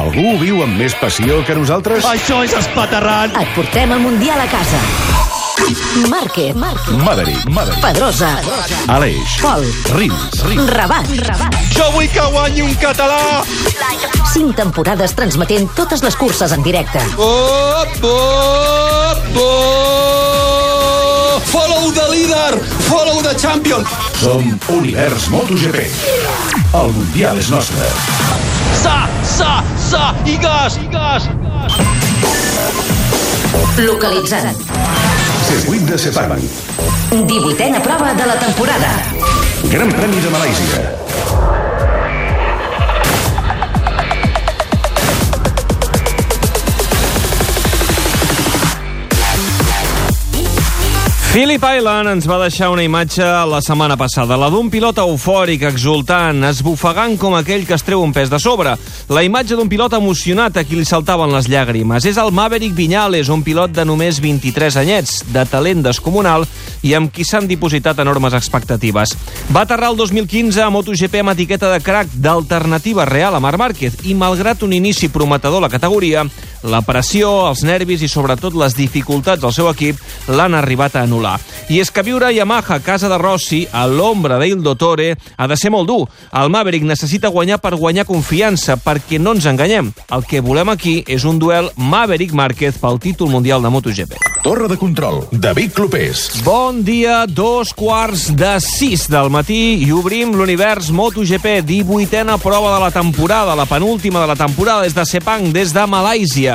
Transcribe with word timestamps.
Algú 0.00 0.38
viu 0.40 0.62
amb 0.64 0.78
més 0.80 0.94
passió 0.96 1.42
que 1.44 1.52
nosaltres? 1.58 2.06
Això 2.08 2.38
és 2.46 2.54
espaterrant! 2.56 3.34
Et 3.36 3.50
portem 3.52 3.90
el 3.92 4.00
Mundial 4.00 4.40
a 4.40 4.46
casa. 4.48 4.80
Márquez, 6.08 6.56
Maverick, 6.56 7.44
Maverick, 7.52 7.82
Pedrosa, 7.82 8.30
Aleix, 8.88 9.34
Pol, 9.42 9.66
Rins, 9.92 10.40
Rins. 10.46 10.72
Rabat, 10.72 11.12
Rabat. 11.26 11.60
Jo 11.76 11.90
vull 11.92 12.08
que 12.14 12.24
guanyi 12.32 12.64
un 12.64 12.72
català! 12.80 13.44
Cinc 14.32 14.56
temporades 14.56 15.12
transmetent 15.18 15.68
totes 15.76 16.06
les 16.06 16.16
curses 16.16 16.56
en 16.56 16.64
directe. 16.64 17.04
Oh, 17.20 17.84
oh, 18.00 19.14
oh! 19.36 20.29
Follow 22.30 22.50
the 22.50 22.60
leader! 22.60 22.64
Follow 22.86 23.22
the 23.22 23.34
champion! 23.34 23.84
Som 24.14 24.58
Univers 24.68 25.28
MotoGP. 25.28 25.76
El 26.74 26.92
Mundial 26.92 27.38
és 27.38 27.48
nostre. 27.50 27.86
Sa, 28.82 29.08
sa, 29.24 29.64
sa! 29.90 30.14
I 30.24 30.36
gas, 30.38 30.78
i 30.78 30.86
gas! 30.92 31.26
Localitzant. 33.78 34.62
Circuit 35.48 35.82
de 35.90 35.98
Sepang. 35.98 36.42
18a 37.10 37.82
prova 37.82 38.14
de 38.14 38.26
la 38.26 38.38
temporada. 38.38 38.94
Gran 39.70 39.90
Premi 39.90 40.20
de 40.20 40.30
Malàisia. 40.30 41.09
Philip 51.30 51.62
Island 51.62 52.10
ens 52.10 52.24
va 52.26 52.40
deixar 52.40 52.72
una 52.72 52.82
imatge 52.82 53.22
la 53.22 53.60
setmana 53.62 53.94
passada, 53.94 54.34
la 54.34 54.48
d'un 54.50 54.66
pilot 54.66 54.96
eufòric, 54.98 55.62
exultant, 55.68 56.40
esbufegant 56.48 57.14
com 57.22 57.36
aquell 57.38 57.62
que 57.68 57.76
es 57.76 57.84
treu 57.86 58.02
un 58.02 58.10
pes 58.10 58.32
de 58.32 58.40
sobre. 58.42 58.72
La 59.14 59.22
imatge 59.22 59.54
d'un 59.54 59.70
pilot 59.70 59.94
emocionat 59.94 60.58
a 60.58 60.64
qui 60.66 60.74
li 60.74 60.88
saltaven 60.88 61.30
les 61.30 61.46
llàgrimes. 61.46 62.02
És 62.10 62.18
el 62.18 62.34
Maverick 62.34 62.74
Viñales, 62.74 63.30
un 63.30 63.44
pilot 63.46 63.70
de 63.70 63.86
només 63.86 64.18
23 64.18 64.80
anyets, 64.82 65.20
de 65.30 65.46
talent 65.46 65.86
descomunal 65.86 66.48
i 66.82 66.96
amb 66.98 67.14
qui 67.14 67.22
s'han 67.22 67.46
dipositat 67.46 68.02
enormes 68.02 68.34
expectatives. 68.34 69.14
Va 69.54 69.62
aterrar 69.62 69.92
el 69.94 70.02
2015 70.02 70.64
a 70.66 70.70
MotoGP 70.74 71.20
amb 71.22 71.36
etiqueta 71.36 71.70
de 71.70 71.78
crack 71.78 72.10
d'alternativa 72.10 73.06
real 73.06 73.38
a 73.38 73.44
Marc 73.44 73.62
Márquez 73.62 74.02
i, 74.02 74.18
malgrat 74.18 74.66
un 74.66 74.74
inici 74.74 75.14
prometedor 75.14 75.62
a 75.62 75.68
la 75.68 75.74
categoria, 75.78 76.26
la 76.62 76.82
pressió, 76.84 77.30
els 77.48 77.62
nervis 77.64 78.02
i 78.04 78.08
sobretot 78.10 78.56
les 78.58 78.74
dificultats 78.76 79.42
del 79.42 79.54
seu 79.54 79.68
equip 79.70 80.00
l'han 80.28 80.56
arribat 80.58 80.96
a 80.96 81.04
anul·lar. 81.06 81.38
I 81.70 81.80
és 81.80 81.90
que 81.90 82.04
viure 82.04 82.28
a 82.28 82.34
Yamaha, 82.34 82.76
a 82.76 82.84
casa 82.84 83.08
de 83.08 83.18
Rossi, 83.18 83.62
a 83.72 83.86
l'ombra 83.86 84.38
d'Il 84.40 84.62
Dottore, 84.62 85.14
ha 85.36 85.46
de 85.48 85.56
ser 85.56 85.70
molt 85.72 85.88
dur. 85.88 86.04
El 86.36 86.50
Maverick 86.52 86.84
necessita 86.84 87.32
guanyar 87.32 87.60
per 87.62 87.76
guanyar 87.76 88.08
confiança, 88.08 88.76
perquè 88.76 89.20
no 89.20 89.34
ens 89.36 89.46
enganyem. 89.46 89.92
El 90.10 90.26
que 90.28 90.42
volem 90.44 90.68
aquí 90.72 91.00
és 91.08 91.24
un 91.24 91.38
duel 91.38 91.70
Maverick-Márquez 91.76 92.80
pel 92.82 93.00
títol 93.00 93.30
mundial 93.32 93.62
de 93.62 93.72
MotoGP. 93.72 94.18
Torre 94.42 94.68
de 94.68 94.78
control. 94.80 95.26
David 95.30 95.74
Clopés. 95.76 96.42
Bon 96.44 96.82
dia, 96.84 97.26
dos 97.28 97.74
quarts 97.76 98.30
de 98.36 98.54
sis 98.64 99.04
del 99.12 99.28
matí 99.32 99.76
i 99.84 99.90
obrim 99.92 100.32
l'univers 100.36 100.88
MotoGP, 100.96 101.60
18a 101.68 102.38
prova 102.40 102.74
de 102.74 102.80
la 102.86 102.90
temporada, 102.90 103.54
la 103.54 103.68
penúltima 103.68 104.22
de 104.22 104.32
la 104.32 104.36
temporada 104.36 104.82
des 104.82 104.96
de 104.96 105.04
Sepang, 105.04 105.52
des 105.52 105.74
de 105.76 105.84
Malàisia. 105.86 106.49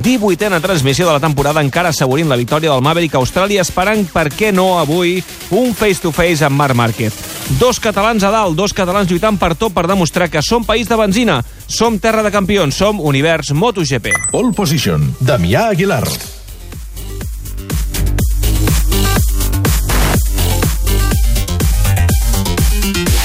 18a 0.00 0.60
transmissió 0.62 1.06
de 1.06 1.12
la 1.16 1.20
temporada, 1.22 1.62
encara 1.64 1.90
assegurin 1.90 2.28
la 2.30 2.38
victòria 2.40 2.72
del 2.72 2.84
Maverick 2.84 3.14
a 3.14 3.20
Austràlia, 3.20 3.64
esperant, 3.66 4.06
per 4.12 4.28
què 4.32 4.52
no, 4.54 4.78
avui, 4.78 5.18
un 5.50 5.74
face-to-face 5.74 6.46
amb 6.46 6.60
Marc 6.60 6.78
Márquez. 6.78 7.16
Dos 7.58 7.80
catalans 7.82 8.22
a 8.22 8.30
dalt, 8.30 8.56
dos 8.56 8.74
catalans 8.76 9.10
lluitant 9.10 9.38
per 9.40 9.54
tot 9.58 9.74
per 9.74 9.88
demostrar 9.90 10.30
que 10.30 10.42
som 10.42 10.66
país 10.66 10.88
de 10.88 10.98
benzina, 11.00 11.40
som 11.66 11.98
terra 11.98 12.22
de 12.22 12.34
campions, 12.34 12.76
som 12.76 13.00
univers 13.00 13.52
MotoGP. 13.52 14.14
Pole 14.30 14.54
position. 14.54 15.10
Damià 15.20 15.70
Aguilar. 15.74 16.06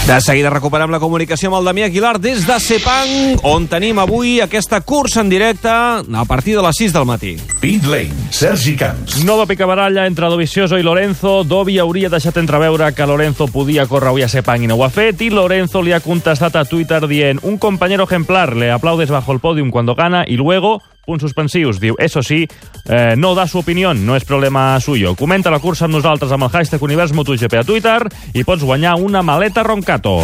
De 0.05 0.19
seguida 0.21 0.51
recuperem 0.53 0.91
la 0.93 0.99
comunicació 1.01 1.49
amb 1.49 1.57
el 1.57 1.65
Damià 1.65 1.87
Aguilar 1.89 2.19
des 2.21 2.43
de 2.45 2.59
Sepang, 2.61 3.39
on 3.49 3.63
tenim 3.65 3.97
avui 3.97 4.35
aquesta 4.43 4.77
cursa 4.85 5.23
en 5.23 5.31
directe 5.33 5.71
a 5.71 6.25
partir 6.29 6.53
de 6.53 6.61
les 6.61 6.77
6 6.77 6.93
del 6.93 7.07
matí. 7.09 7.31
Pit 7.57 7.87
Lane. 7.89 8.29
Sergi 8.29 8.75
Camps. 8.77 9.23
Nova 9.25 9.47
picabaralla 9.49 10.05
entre 10.05 10.29
Dovizioso 10.29 10.77
i 10.77 10.85
Lorenzo. 10.85 11.39
Dovi 11.43 11.79
hauria 11.81 12.11
deixat 12.13 12.37
entreveure 12.37 12.91
que 12.93 13.09
Lorenzo 13.09 13.47
podia 13.49 13.87
córrer 13.89 14.13
avui 14.13 14.21
a 14.21 14.29
Sepang 14.29 14.61
i 14.61 14.69
no 14.69 14.77
ho 14.77 14.85
ha 14.85 14.91
fet, 14.93 15.25
i 15.25 15.31
Lorenzo 15.33 15.81
li 15.81 15.95
ha 15.97 16.03
contestat 16.05 16.53
a 16.53 16.67
Twitter 16.69 17.01
dient 17.09 17.41
un 17.41 17.57
compañero 17.57 18.05
ejemplar, 18.05 18.53
le 18.55 18.69
aplaudes 18.69 19.09
bajo 19.09 19.33
el 19.33 19.41
podium 19.41 19.71
cuando 19.71 19.95
gana 19.95 20.23
y 20.27 20.37
luego 20.37 20.83
punts 21.05 21.23
suspensius. 21.23 21.79
Diu, 21.79 21.95
eso 21.99 22.23
sí, 22.23 22.47
eh, 22.89 23.15
no 23.17 23.35
da 23.35 23.47
su 23.47 23.59
opinión, 23.59 24.05
no 24.05 24.15
és 24.15 24.25
problema 24.25 24.79
suyo. 24.81 25.15
Comenta 25.15 25.53
la 25.53 25.61
cursa 25.63 25.85
amb 25.85 25.95
nosaltres 25.95 26.31
amb 26.31 26.47
el 26.47 26.51
hashtag 26.51 26.83
Univers 26.83 27.13
MotoGP 27.13 27.61
a 27.61 27.63
Twitter 27.63 27.99
i 28.33 28.43
pots 28.43 28.65
guanyar 28.65 28.95
una 28.99 29.21
maleta 29.21 29.63
Roncato. 29.63 30.23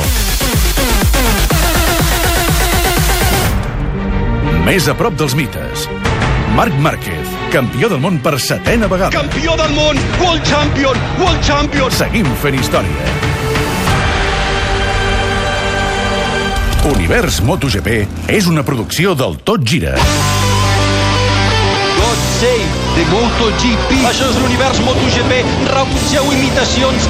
Més 4.66 4.88
a 4.88 4.94
prop 4.98 5.16
dels 5.18 5.34
mites. 5.36 5.88
Marc 6.56 6.76
Márquez, 6.84 7.28
campió 7.52 7.88
del 7.90 8.02
món 8.04 8.20
per 8.22 8.36
setena 8.40 8.90
vegada. 8.92 9.14
Campió 9.16 9.56
del 9.58 9.72
món! 9.74 10.00
World 10.20 10.44
champion! 10.46 11.00
World 11.22 11.46
champion! 11.48 11.92
Seguim 11.96 12.28
fent 12.44 12.60
història. 12.60 13.16
Univers 16.92 17.40
MotoGP 17.46 18.02
és 18.34 18.52
una 18.52 18.66
producció 18.68 19.16
del 19.16 19.40
Tot 19.46 19.64
Gira. 19.68 19.96
Save 22.42 22.74
the 22.96 23.04
MotoGP! 23.12 24.00
Això 24.10 24.32
és 24.32 24.40
l'univers 24.42 24.80
MotoGP! 24.82 25.44
Rebutgeu 25.76 26.32
imitacions! 26.34 27.06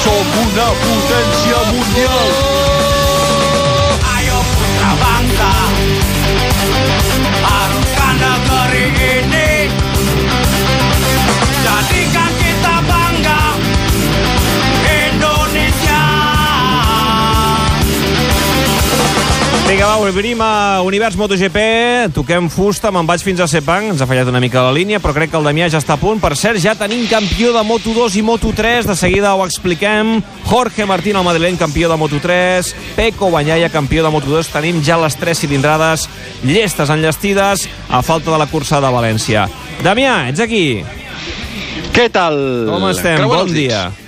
Som 0.00 0.34
una 0.46 0.72
potència 0.86 1.64
mundial! 1.68 2.53
Vinga, 19.64 19.86
va, 19.88 19.96
obrim 19.96 20.40
a 20.44 20.82
Univers 20.84 21.16
MotoGP, 21.16 21.60
toquem 22.12 22.50
fusta, 22.52 22.90
me'n 22.92 23.06
vaig 23.08 23.22
fins 23.24 23.40
a 23.40 23.46
Sepang, 23.48 23.86
ens 23.94 24.02
ha 24.04 24.06
fallat 24.06 24.28
una 24.28 24.42
mica 24.42 24.60
la 24.60 24.74
línia, 24.76 25.00
però 25.00 25.14
crec 25.16 25.32
que 25.32 25.38
el 25.40 25.48
Damià 25.48 25.70
ja 25.72 25.80
està 25.80 25.96
a 25.96 26.00
punt. 26.00 26.20
Per 26.20 26.34
cert, 26.36 26.60
ja 26.60 26.74
tenim 26.76 27.06
campió 27.08 27.54
de 27.56 27.62
Moto2 27.64 28.18
i 28.20 28.24
Moto3, 28.26 28.84
de 28.90 28.96
seguida 29.00 29.32
ho 29.32 29.40
expliquem. 29.46 30.18
Jorge 30.50 30.84
Martín, 30.84 31.16
el 31.16 31.24
madrileny, 31.24 31.56
campió 31.56 31.88
de 31.88 31.96
Moto3, 31.96 32.74
Peco 32.98 33.32
Banyaya, 33.32 33.72
campió 33.72 34.04
de 34.04 34.12
Moto2. 34.12 34.52
Tenim 34.52 34.84
ja 34.84 35.00
les 35.00 35.16
tres 35.16 35.40
cilindrades 35.40 36.06
llestes, 36.44 36.92
enllestides, 36.92 37.64
a 37.88 38.04
falta 38.04 38.36
de 38.36 38.44
la 38.44 38.50
cursa 38.52 38.84
de 38.84 38.92
València. 38.92 39.48
Damià, 39.82 40.28
ets 40.28 40.44
aquí? 40.44 40.64
Què 41.96 42.10
tal? 42.12 42.36
Com 42.68 42.90
estem? 42.92 43.16
Creuant 43.16 43.46
Bon 43.46 43.46
els 43.48 43.56
dits. 43.56 44.03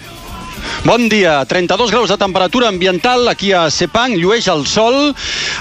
Bon 0.84 1.08
dia. 1.08 1.44
32 1.44 1.90
graus 1.90 2.08
de 2.08 2.16
temperatura 2.16 2.68
ambiental 2.68 3.26
aquí 3.28 3.52
a 3.52 3.70
Sepang. 3.70 4.14
Llueix 4.14 4.46
el 4.52 4.66
sol 4.66 5.14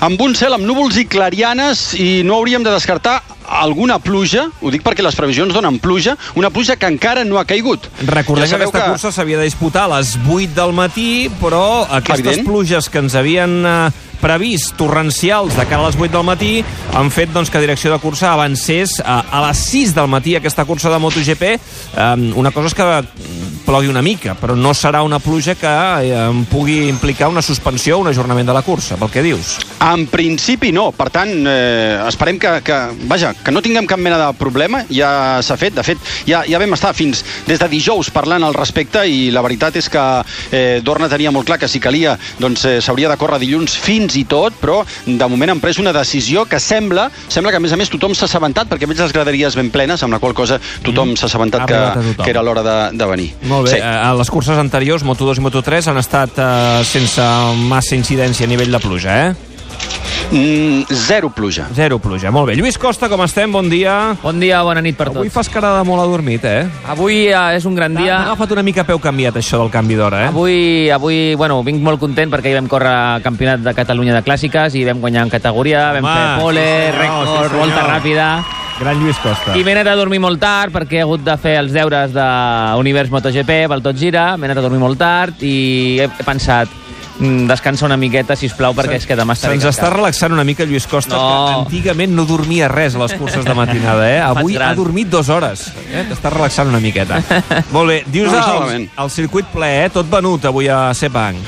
amb 0.05 0.21
un 0.21 0.35
cel 0.37 0.53
amb 0.53 0.65
núvols 0.67 0.99
i 1.01 1.07
clarianes 1.09 1.93
i 1.97 2.21
no 2.25 2.37
hauríem 2.37 2.65
de 2.65 2.73
descartar 2.73 3.21
alguna 3.45 3.99
pluja, 4.01 4.47
ho 4.61 4.71
dic 4.73 4.81
perquè 4.81 5.03
les 5.05 5.15
previsions 5.17 5.53
donen 5.53 5.77
pluja, 5.77 6.15
una 6.33 6.49
pluja 6.49 6.75
que 6.81 6.89
encara 6.89 7.23
no 7.25 7.37
ha 7.37 7.45
caigut. 7.45 7.85
Recordem 8.01 8.49
Ja 8.49 8.57
que 8.57 8.65
aquesta 8.65 8.89
cursa 8.89 9.11
s'havia 9.13 9.37
de 9.37 9.45
disputar 9.45 9.85
a 9.85 9.99
les 9.99 10.15
8 10.17 10.55
del 10.57 10.73
matí, 10.73 11.29
però 11.41 11.85
aquestes 11.85 12.25
Evident. 12.25 12.47
pluges 12.47 12.89
que 12.89 13.03
ens 13.05 13.13
havien 13.15 13.59
eh, 13.65 13.91
previst 14.21 14.73
torrencials 14.79 15.53
de 15.53 15.65
cara 15.69 15.83
a 15.83 15.91
les 15.91 16.00
8 16.00 16.09
del 16.15 16.25
matí 16.25 16.53
han 16.97 17.11
fet 17.13 17.29
doncs, 17.33 17.51
que 17.53 17.61
direcció 17.61 17.94
de 17.94 18.00
cursa 18.01 18.33
avancés 18.33 18.97
a, 19.06 19.21
a 19.29 19.45
les 19.47 19.61
6 19.69 19.94
del 19.94 20.09
matí 20.09 20.35
aquesta 20.35 20.65
cursa 20.65 20.89
de 20.89 21.00
MotoGP. 21.00 21.44
Eh, 21.53 22.33
una 22.33 22.50
cosa 22.50 22.73
és 22.73 22.77
que 22.77 22.89
plogui 23.65 23.89
una 23.89 24.03
mica, 24.06 24.35
però 24.38 24.56
no 24.56 24.73
serà 24.77 25.01
una 25.03 25.19
pluja 25.19 25.56
que 25.57 25.71
eh, 26.06 26.13
em 26.13 26.44
pugui 26.50 26.85
implicar 26.88 27.29
una 27.31 27.41
suspensió 27.41 27.97
o 27.97 28.03
un 28.03 28.12
ajornament 28.12 28.47
de 28.47 28.56
la 28.56 28.62
cursa, 28.65 29.00
pel 29.01 29.12
que 29.12 29.23
dius. 29.25 29.56
En 29.83 30.06
principi 30.12 30.71
no, 30.75 30.91
per 30.95 31.09
tant, 31.13 31.31
eh, 31.50 31.97
esperem 32.07 32.39
que, 32.41 32.51
que, 32.65 32.77
vaja, 33.09 33.33
que 33.41 33.53
no 33.53 33.63
tinguem 33.65 33.88
cap 33.89 34.01
mena 34.01 34.19
de 34.21 34.29
problema, 34.38 34.83
ja 34.94 35.41
s'ha 35.45 35.57
fet, 35.59 35.75
de 35.75 35.85
fet, 35.85 36.01
ja, 36.29 36.44
ja 36.47 36.62
vam 36.62 36.77
estar 36.77 36.94
fins 36.95 37.23
des 37.47 37.59
de 37.62 37.69
dijous 37.71 38.12
parlant 38.13 38.45
al 38.45 38.56
respecte 38.56 39.03
i 39.09 39.31
la 39.33 39.44
veritat 39.45 39.79
és 39.81 39.89
que 39.91 40.03
eh, 40.51 40.79
Dorna 40.85 41.09
tenia 41.11 41.33
molt 41.33 41.50
clar 41.50 41.59
que 41.61 41.69
si 41.71 41.81
calia 41.81 42.15
doncs 42.39 42.65
eh, 42.69 42.77
s'hauria 42.83 43.09
de 43.11 43.18
córrer 43.19 43.41
dilluns 43.41 43.75
fins 43.81 44.18
i 44.19 44.25
tot, 44.29 44.56
però 44.61 44.81
de 45.06 45.29
moment 45.31 45.56
han 45.56 45.63
pres 45.63 45.81
una 45.81 45.94
decisió 45.95 46.45
que 46.50 46.59
sembla, 46.61 47.09
sembla 47.27 47.53
que 47.53 47.61
a 47.61 47.63
més 47.63 47.73
a 47.73 47.79
més 47.79 47.91
tothom 47.94 48.15
s'ha 48.15 48.29
assabentat 48.29 48.69
perquè 48.69 48.89
veig 48.89 49.01
les 49.01 49.15
graderies 49.15 49.57
ben 49.57 49.71
plenes, 49.73 50.03
amb 50.06 50.15
la 50.15 50.21
qual 50.21 50.35
cosa 50.38 50.59
tothom 50.85 51.15
s'ha 51.18 51.29
assabentat 51.29 51.65
que, 51.69 51.81
que 52.21 52.29
era 52.31 52.44
l'hora 52.45 52.63
de, 52.65 52.77
de 52.97 53.09
venir. 53.09 53.29
Molt 53.47 53.55
bé, 53.63 53.69
Sí. 53.72 53.75
sí. 53.78 53.81
a 53.81 54.13
les 54.13 54.30
curses 54.30 54.57
anteriors, 54.57 55.04
Moto2 55.06 55.38
i 55.38 55.42
Moto3, 55.42 55.88
han 55.88 55.98
estat 55.98 56.30
eh, 56.38 56.84
sense 56.84 57.22
massa 57.69 57.96
incidència 57.96 58.46
a 58.46 58.50
nivell 58.50 58.72
de 58.72 58.80
pluja, 58.80 59.28
eh? 59.28 59.34
Mm, 60.31 60.86
zero 60.90 61.30
pluja. 61.30 61.68
Zero 61.75 62.00
pluja. 62.00 62.31
Molt 62.31 62.48
bé. 62.50 62.56
Lluís 62.57 62.80
Costa, 62.81 63.07
com 63.10 63.22
estem? 63.24 63.52
Bon 63.52 63.69
dia. 63.69 64.16
Bon 64.24 64.40
dia, 64.40 64.63
bona 64.66 64.81
nit 64.81 64.98
per 64.98 65.07
Avui 65.12 65.28
tots. 65.30 65.34
fas 65.36 65.50
cara 65.54 65.78
de 65.78 65.84
molt 65.86 66.02
adormit, 66.02 66.44
eh? 66.46 66.66
Avui 66.90 67.28
eh, 67.28 67.56
és 67.56 67.66
un 67.66 67.75
gran 67.75 67.94
dia. 67.94 68.24
agafat 68.24 68.52
una 68.52 68.63
mica 68.63 68.84
peu 68.84 68.98
canviat, 69.00 69.36
això 69.38 69.60
del 69.62 69.69
canvi 69.69 69.96
d'hora, 69.96 70.24
eh? 70.25 70.28
Avui, 70.34 70.90
avui, 70.90 71.36
bueno, 71.36 71.62
vinc 71.63 71.81
molt 71.84 72.00
content 72.00 72.31
perquè 72.31 72.50
hi 72.50 72.56
vam 72.57 72.68
córrer 72.68 73.22
campionat 73.22 73.60
de 73.62 73.74
Catalunya 73.78 74.16
de 74.16 74.24
clàssiques 74.25 74.74
i 74.75 74.84
vam 74.86 75.00
guanyar 75.00 75.24
en 75.28 75.30
categoria, 75.30 75.92
vam 75.94 76.06
Home, 76.06 76.16
fer 76.16 76.42
pole, 76.42 76.66
sí 76.66 76.81
senyor, 76.81 77.02
rècord, 77.04 77.28
sí 77.28 77.36
senyor. 77.36 77.60
volta 77.60 77.84
ràpida. 77.92 78.30
Gran 78.80 79.00
Lluís 79.00 79.18
Costa. 79.24 79.56
I 79.56 79.63
m'he 79.63 79.72
anat 79.72 79.88
a 79.88 79.95
dormir 79.95 80.19
molt 80.19 80.39
tard 80.42 80.74
perquè 80.75 81.00
he 81.00 81.04
hagut 81.06 81.22
de 81.24 81.36
fer 81.39 81.54
els 81.62 81.72
deures 81.75 82.12
d'Univers 82.16 83.12
MotoGP 83.13 83.62
pel 83.72 83.83
Tot 83.86 83.95
Gira, 84.00 84.33
m'he 84.38 84.50
anat 84.50 84.60
a 84.60 84.66
dormir 84.66 84.81
molt 84.83 85.00
tard 85.00 85.39
i 85.48 86.01
he, 86.04 86.10
pensat 86.27 86.68
mm, 87.19 87.45
descansa 87.48 87.86
una 87.88 87.95
miqueta, 87.95 88.36
si 88.36 88.50
plau 88.51 88.75
perquè 88.75 88.98
és 89.00 89.07
que 89.07 89.16
demà 89.16 89.38
estaré 89.38 89.56
Se'ns 89.56 89.69
està 89.72 89.88
relaxant 89.94 90.36
una 90.36 90.44
mica 90.44 90.68
Lluís 90.68 90.88
Costa, 90.92 91.16
No. 91.16 91.30
que 91.48 91.56
antigament 91.63 92.12
no 92.18 92.25
dormia 92.27 92.68
res 92.68 92.95
a 93.00 93.04
les 93.06 93.16
curses 93.16 93.45
de 93.48 93.56
matinada, 93.56 94.10
eh? 94.12 94.19
Avui 94.19 94.57
ha 94.60 94.74
dormit 94.75 95.07
dues 95.07 95.30
hores. 95.31 95.69
Eh? 95.88 96.04
T'està 96.12 96.33
relaxant 96.36 96.68
una 96.68 96.83
miqueta. 96.83 97.21
Molt 97.75 97.88
bé, 97.94 98.01
dius 98.12 98.31
No, 98.31 98.42
no, 98.44 98.69
el, 98.75 98.89
el 98.92 99.10
circuit 99.13 99.48
ple, 99.56 99.71
eh? 99.86 99.89
Tot 99.89 100.12
venut 100.12 100.51
avui 100.51 100.68
a 100.68 100.89
Sepang. 100.94 101.39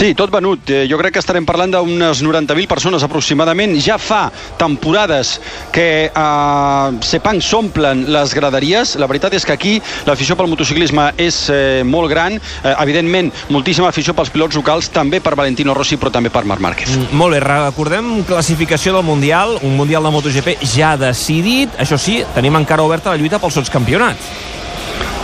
Sí, 0.00 0.14
tot 0.16 0.30
venut. 0.32 0.64
Eh, 0.72 0.86
Jo 0.88 0.96
crec 0.96 1.12
que 1.12 1.20
estarem 1.20 1.44
parlant 1.44 1.74
d'unes 1.74 2.22
90.000 2.24 2.64
persones 2.70 3.02
aproximadament. 3.04 3.74
Ja 3.84 3.98
fa 4.00 4.30
temporades 4.56 5.34
que 5.74 6.08
a 6.16 6.88
Sepang 7.04 7.42
s'omplen 7.44 8.06
les 8.08 8.32
graderies. 8.32 8.94
La 8.96 9.04
veritat 9.10 9.34
és 9.36 9.44
que 9.44 9.52
aquí 9.52 9.74
l'afició 10.08 10.38
pel 10.38 10.48
motociclisme 10.48 11.10
és 11.20 11.42
eh, 11.52 11.82
molt 11.84 12.08
gran. 12.08 12.38
Eh, 12.40 12.72
evidentment, 12.78 13.28
moltíssima 13.52 13.90
afició 13.92 14.14
pels 14.16 14.32
pilots 14.32 14.56
locals, 14.56 14.88
també 14.88 15.20
per 15.20 15.34
Valentino 15.36 15.74
Rossi, 15.76 16.00
però 16.00 16.08
també 16.14 16.32
per 16.32 16.46
Marc 16.48 16.64
Márquez. 16.64 16.94
Mm, 16.96 17.20
Molt 17.20 17.36
bé, 17.36 17.42
recordem 17.44 18.22
classificació 18.24 18.94
del 18.96 19.04
Mundial, 19.04 19.58
un 19.60 19.76
Mundial 19.76 20.08
de 20.08 20.14
MotoGP 20.16 20.56
ja 20.64 20.94
decidit. 20.96 21.76
Això 21.76 22.00
sí, 22.00 22.22
tenim 22.32 22.56
encara 22.56 22.88
oberta 22.88 23.12
la 23.12 23.20
lluita 23.20 23.38
pels 23.38 23.60
sotscampionats. 23.60 24.32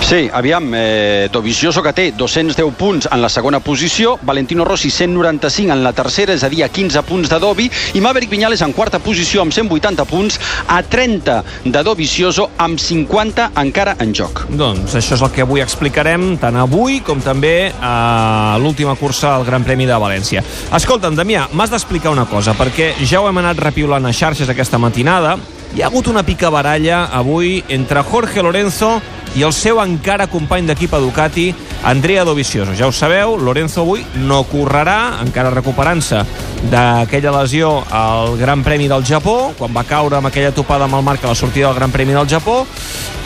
Sí, 0.01 0.31
aviam, 0.33 0.71
eh, 0.73 1.29
Dovizioso 1.33 1.83
que 1.83 1.93
té 1.93 2.13
210 2.17 2.75
punts 2.79 3.09
en 3.11 3.21
la 3.21 3.29
segona 3.29 3.59
posició, 3.59 4.19
Valentino 4.23 4.65
Rossi 4.65 4.89
195 4.91 5.73
en 5.73 5.83
la 5.83 5.93
tercera, 5.93 6.33
és 6.33 6.45
a 6.45 6.49
dir, 6.49 6.63
a 6.63 6.69
15 6.69 7.03
punts 7.03 7.29
de 7.29 7.39
Dovi, 7.43 7.71
i 7.95 8.01
Maverick 8.01 8.31
Viñales 8.31 8.63
en 8.63 8.73
quarta 8.73 9.01
posició 9.01 9.43
amb 9.43 9.53
180 9.53 10.05
punts, 10.07 10.39
a 10.69 10.83
30 10.83 11.43
de 11.65 11.83
Dovizioso 11.83 12.51
amb 12.57 12.79
50 12.79 13.51
encara 13.57 13.97
en 13.99 14.15
joc. 14.15 14.45
Doncs 14.49 14.95
això 14.95 15.19
és 15.19 15.27
el 15.27 15.35
que 15.35 15.43
avui 15.43 15.65
explicarem, 15.65 16.37
tant 16.39 16.55
avui 16.55 17.01
com 17.01 17.19
també 17.21 17.73
a 17.83 18.57
l'última 18.63 18.95
cursa 18.95 19.35
al 19.35 19.45
Gran 19.45 19.67
Premi 19.67 19.91
de 19.91 19.99
València. 19.99 20.45
Escolta'm, 20.77 21.19
Damià, 21.19 21.49
m'has 21.53 21.75
d'explicar 21.75 22.15
una 22.15 22.29
cosa, 22.31 22.55
perquè 22.55 22.93
ja 23.03 23.21
ho 23.21 23.29
hem 23.29 23.43
anat 23.43 23.59
repiulant 23.59 24.07
a 24.07 24.15
xarxes 24.15 24.49
aquesta 24.49 24.79
matinada. 24.79 25.37
Hi 25.75 25.83
ha 25.83 25.91
hagut 25.91 26.07
una 26.07 26.23
picabaralla 26.23 27.09
avui 27.13 27.59
entre 27.69 28.01
Jorge 28.07 28.41
Lorenzo 28.41 28.95
i 28.97 29.16
el 29.45 29.53
seu 29.53 29.81
encara 29.83 30.29
company 30.33 30.65
d'equip 30.69 30.95
a 30.97 31.01
Ducati, 31.03 31.51
Andrea 31.85 32.25
Dovizioso. 32.25 32.73
Ja 32.79 32.87
ho 32.89 32.93
sabeu, 32.93 33.37
Lorenzo 33.37 33.83
avui 33.83 34.05
no 34.25 34.43
correrà, 34.49 35.19
encara 35.21 35.53
recuperant-se 35.53 36.23
d'aquella 36.71 37.35
lesió 37.43 37.83
al 37.91 38.39
Gran 38.41 38.65
Premi 38.65 38.89
del 38.89 39.05
Japó, 39.05 39.53
quan 39.59 39.77
va 39.77 39.85
caure 39.85 40.17
amb 40.17 40.31
aquella 40.31 40.55
topada 40.57 40.89
amb 40.89 40.97
el 40.97 41.05
Marc 41.05 41.25
a 41.25 41.35
la 41.35 41.39
sortida 41.39 41.69
del 41.69 41.77
Gran 41.77 41.93
Premi 41.93 42.17
del 42.17 42.29
Japó, 42.29 42.65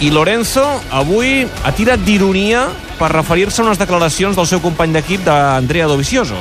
i 0.01 0.11
Lorenzo 0.11 0.67
avui 0.91 1.47
ha 1.47 1.73
tirat 1.77 2.03
d'ironia 2.03 2.67
per 2.99 3.13
referir-se 3.15 3.63
a 3.63 3.69
unes 3.69 3.79
declaracions 3.79 4.37
del 4.37 4.49
seu 4.51 4.61
company 4.61 4.93
d'equip 4.97 5.25
d'Andrea 5.25 5.87
Dovizioso. 5.87 6.37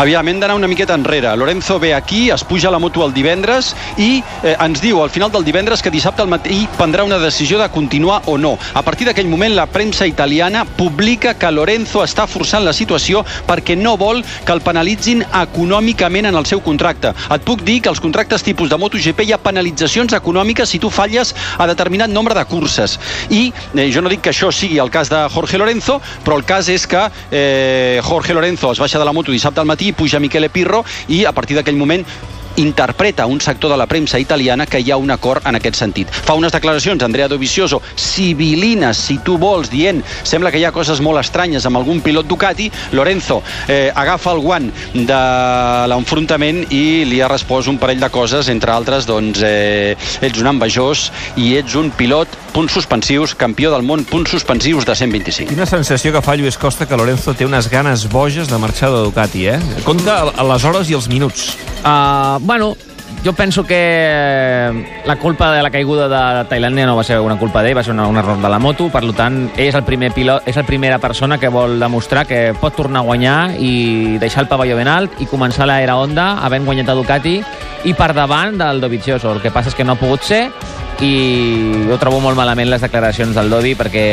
Aviam, 0.00 0.24
hem 0.30 0.38
d'anar 0.40 0.54
una 0.56 0.68
miqueta 0.70 0.94
enrere. 0.96 1.28
Lorenzo 1.36 1.78
ve 1.78 1.92
aquí, 1.92 2.30
es 2.30 2.42
puja 2.42 2.68
a 2.68 2.70
la 2.70 2.78
moto 2.78 3.04
el 3.04 3.12
divendres 3.12 3.74
i 4.00 4.22
eh, 4.40 4.54
ens 4.56 4.80
diu 4.80 5.02
al 5.02 5.10
final 5.12 5.28
del 5.28 5.44
divendres 5.44 5.82
que 5.84 5.90
dissabte 5.92 6.22
al 6.24 6.30
matí 6.32 6.62
prendrà 6.78 7.04
una 7.04 7.18
decisió 7.20 7.58
de 7.60 7.66
continuar 7.68 8.22
o 8.24 8.38
no. 8.38 8.54
A 8.72 8.80
partir 8.80 9.04
d'aquell 9.04 9.28
moment, 9.28 9.52
la 9.52 9.66
premsa 9.68 10.06
italiana 10.08 10.62
publica 10.64 11.34
que 11.36 11.50
Lorenzo 11.52 12.00
està 12.00 12.24
forçant 12.24 12.64
la 12.64 12.72
situació 12.72 13.20
perquè 13.44 13.76
no 13.76 13.98
vol 14.00 14.22
que 14.24 14.54
el 14.56 14.62
penalitzin 14.64 15.20
econòmicament 15.42 16.30
en 16.30 16.40
el 16.40 16.48
seu 16.48 16.64
contracte. 16.64 17.12
Et 17.36 17.44
puc 17.44 17.60
dir 17.68 17.82
que 17.84 17.92
als 17.92 18.00
contractes 18.00 18.46
tipus 18.46 18.72
de 18.72 18.80
MotoGP 18.80 19.26
hi 19.26 19.36
ha 19.36 19.40
penalitzacions 19.44 20.16
econòmiques 20.16 20.72
si 20.72 20.80
tu 20.80 20.88
falles 20.88 21.34
a 21.58 21.68
determinat 21.68 22.08
nombre 22.08 22.38
de 22.40 22.46
curses. 22.48 22.96
I 23.28 23.50
eh, 23.74 23.90
jo 23.92 24.00
no 24.00 24.08
dic 24.08 24.24
que 24.24 24.32
això 24.32 24.48
sigui 24.48 24.80
el 24.80 24.88
cas 24.88 25.12
de 25.12 25.20
Jorge 25.36 25.60
Lorenzo, 25.60 26.00
però 26.24 26.40
el 26.40 26.48
cas 26.48 26.72
és 26.72 26.88
que 26.88 27.04
eh, 27.28 28.00
Jorge 28.08 28.32
Lorenzo 28.32 28.72
es 28.72 28.80
baixa 28.80 28.96
de 28.96 29.04
la 29.04 29.12
moto 29.12 29.36
dissabte 29.36 29.60
al 29.60 29.68
matí, 29.68 29.89
puja 29.92 30.20
Michele 30.20 30.48
Pirro 30.48 30.84
i 31.08 31.24
a 31.24 31.32
partir 31.32 31.56
d'aquell 31.58 31.76
moment 31.76 32.04
interpreta 32.60 33.26
un 33.26 33.40
sector 33.40 33.70
de 33.72 33.78
la 33.80 33.88
premsa 33.90 34.20
italiana 34.20 34.66
que 34.66 34.80
hi 34.80 34.90
ha 34.90 34.98
un 35.00 35.10
acord 35.10 35.46
en 35.48 35.56
aquest 35.58 35.80
sentit. 35.80 36.10
Fa 36.10 36.36
unes 36.38 36.52
declaracions, 36.52 37.02
Andrea 37.02 37.28
Dovizioso, 37.28 37.80
civilines, 37.96 39.00
si 39.00 39.18
tu 39.24 39.38
vols, 39.40 39.70
dient 39.72 40.02
sembla 40.22 40.52
que 40.52 40.60
hi 40.60 40.66
ha 40.68 40.74
coses 40.74 41.00
molt 41.04 41.20
estranyes 41.22 41.66
amb 41.66 41.80
algun 41.80 42.02
pilot 42.04 42.28
Ducati, 42.28 42.70
Lorenzo 42.92 43.40
eh, 43.68 43.90
agafa 43.94 44.34
el 44.34 44.42
guant 44.44 44.68
de 44.94 45.20
l'enfrontament 45.90 46.64
i 46.74 47.04
li 47.08 47.20
ha 47.20 47.30
respost 47.30 47.70
un 47.70 47.78
parell 47.80 48.00
de 48.02 48.10
coses, 48.12 48.50
entre 48.52 48.72
altres, 48.74 49.06
doncs, 49.08 49.42
eh, 49.46 49.96
ets 50.20 50.40
un 50.40 50.50
envejós 50.52 51.08
i 51.40 51.54
ets 51.60 51.76
un 51.78 51.90
pilot, 51.96 52.36
punts 52.54 52.74
suspensius, 52.74 53.34
campió 53.38 53.72
del 53.72 53.86
món, 53.86 54.04
punts 54.08 54.32
suspensius 54.34 54.86
de 54.88 54.96
125. 54.98 55.54
Quina 55.54 55.68
sensació 55.68 56.12
que 56.14 56.22
fa 56.24 56.36
Lluís 56.38 56.58
Costa 56.60 56.86
que 56.86 56.98
Lorenzo 56.98 57.34
té 57.34 57.46
unes 57.46 57.70
ganes 57.70 58.06
boges 58.10 58.50
de 58.50 58.58
marxar 58.58 58.90
de 58.94 59.04
Ducati, 59.06 59.46
eh? 59.54 59.58
Compte 59.86 60.10
a 60.10 60.46
les 60.52 60.64
hores 60.66 60.90
i 60.90 60.98
els 60.98 61.08
minuts. 61.10 61.52
Uh, 61.80 62.36
bueno, 62.50 62.76
jo 63.24 63.32
penso 63.32 63.62
que 63.64 64.72
la 65.04 65.16
culpa 65.20 65.52
de 65.52 65.62
la 65.62 65.70
caiguda 65.70 66.08
de 66.08 66.48
Tailàndia 66.50 66.84
no 66.84 66.96
va 66.96 67.04
ser 67.06 67.20
una 67.22 67.36
culpa 67.38 67.62
d'ell, 67.62 67.76
va 67.78 67.84
ser 67.86 67.94
un 67.94 68.18
error 68.18 68.42
de 68.42 68.50
la 68.50 68.58
moto, 68.58 68.88
per 68.90 69.04
tant, 69.14 69.52
ell 69.54 69.68
és 69.68 69.78
el 69.78 69.84
primer 69.86 70.10
pilot, 70.10 70.48
és 70.50 70.58
la 70.58 70.64
primera 70.66 70.98
persona 70.98 71.38
que 71.38 71.46
vol 71.46 71.78
demostrar 71.78 72.26
que 72.26 72.50
pot 72.58 72.74
tornar 72.74 73.04
a 73.04 73.06
guanyar 73.06 73.38
i 73.54 74.18
deixar 74.18 74.42
el 74.42 74.50
pavelló 74.50 74.74
ben 74.80 74.90
alt 74.90 75.22
i 75.22 75.30
començar 75.30 75.70
l'era 75.70 75.94
Honda 75.94 76.40
havent 76.42 76.66
guanyat 76.66 76.90
a 76.90 76.98
Ducati 76.98 77.38
i 77.86 77.94
per 77.94 78.10
davant 78.18 78.58
del 78.58 78.82
Dovizioso. 78.82 79.30
El 79.30 79.44
que 79.46 79.54
passa 79.54 79.70
és 79.70 79.78
que 79.78 79.86
no 79.86 79.94
ha 79.94 80.02
pogut 80.02 80.26
ser 80.26 80.48
i 81.06 81.86
ho 81.86 82.02
trobo 82.02 82.18
molt 82.18 82.34
malament 82.34 82.66
les 82.66 82.82
declaracions 82.82 83.38
del 83.38 83.54
Dovi 83.54 83.78
perquè 83.78 84.08